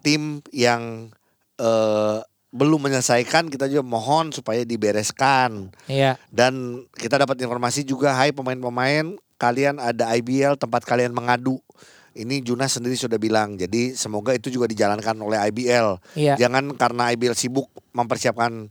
tim 0.00 0.42
yang 0.50 1.06
eh, 1.56 2.18
belum 2.48 2.80
menyelesaikan 2.80 3.46
kita 3.46 3.68
juga 3.68 3.84
mohon 3.84 4.28
supaya 4.28 4.64
dibereskan 4.64 5.70
Iya. 5.84 6.18
dan 6.28 6.54
kita 6.92 7.14
dapat 7.16 7.38
informasi 7.38 7.84
juga 7.84 8.10
hai 8.12 8.32
pemain-pemain 8.32 9.04
kalian 9.36 9.78
ada 9.78 10.10
IBL 10.12 10.56
tempat 10.56 10.82
kalian 10.82 11.12
mengadu 11.12 11.62
ini 12.12 12.42
Junas 12.42 12.74
sendiri 12.74 12.98
sudah 12.98 13.14
bilang 13.16 13.54
jadi 13.54 13.94
semoga 13.94 14.34
itu 14.34 14.50
juga 14.50 14.66
dijalankan 14.66 15.14
oleh 15.16 15.38
IBL 15.46 16.02
Iya. 16.16 16.34
jangan 16.36 16.74
karena 16.74 17.14
IBL 17.14 17.36
sibuk 17.36 17.70
mempersiapkan 17.92 18.66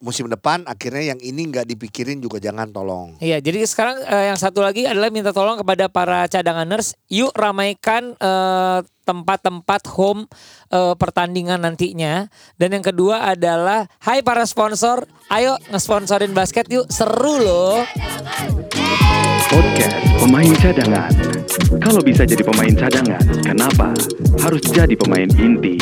musim 0.00 0.28
depan 0.28 0.62
akhirnya 0.68 1.16
yang 1.16 1.20
ini 1.24 1.48
nggak 1.48 1.66
dipikirin 1.72 2.20
juga 2.20 2.36
jangan 2.36 2.68
tolong 2.68 3.16
Iya, 3.20 3.40
jadi 3.40 3.64
sekarang 3.64 3.96
eh, 4.04 4.24
yang 4.30 4.38
satu 4.38 4.60
lagi 4.60 4.84
adalah 4.84 5.08
minta 5.08 5.32
tolong 5.32 5.58
kepada 5.58 5.88
para 5.88 6.28
cadanganers, 6.28 6.94
yuk 7.08 7.32
ramaikan 7.32 8.12
eh, 8.18 8.78
tempat-tempat 9.06 9.82
home 9.94 10.28
eh, 10.70 10.94
pertandingan 10.98 11.62
nantinya. 11.62 12.28
Dan 12.60 12.76
yang 12.76 12.84
kedua 12.84 13.24
adalah, 13.24 13.88
hai 14.04 14.20
para 14.20 14.44
sponsor, 14.44 15.08
ayo 15.32 15.56
ngesponsorin 15.72 16.36
basket 16.36 16.68
yuk, 16.68 16.86
seru 16.92 17.40
loh. 17.40 17.82
Podcast 19.46 19.96
Pemain 20.20 20.52
Cadangan. 20.58 21.12
Kalau 21.80 22.00
bisa 22.02 22.26
jadi 22.26 22.42
pemain 22.42 22.74
cadangan, 22.74 23.22
kenapa 23.46 23.94
harus 24.42 24.62
jadi 24.70 24.94
pemain 24.98 25.30
inti? 25.38 25.78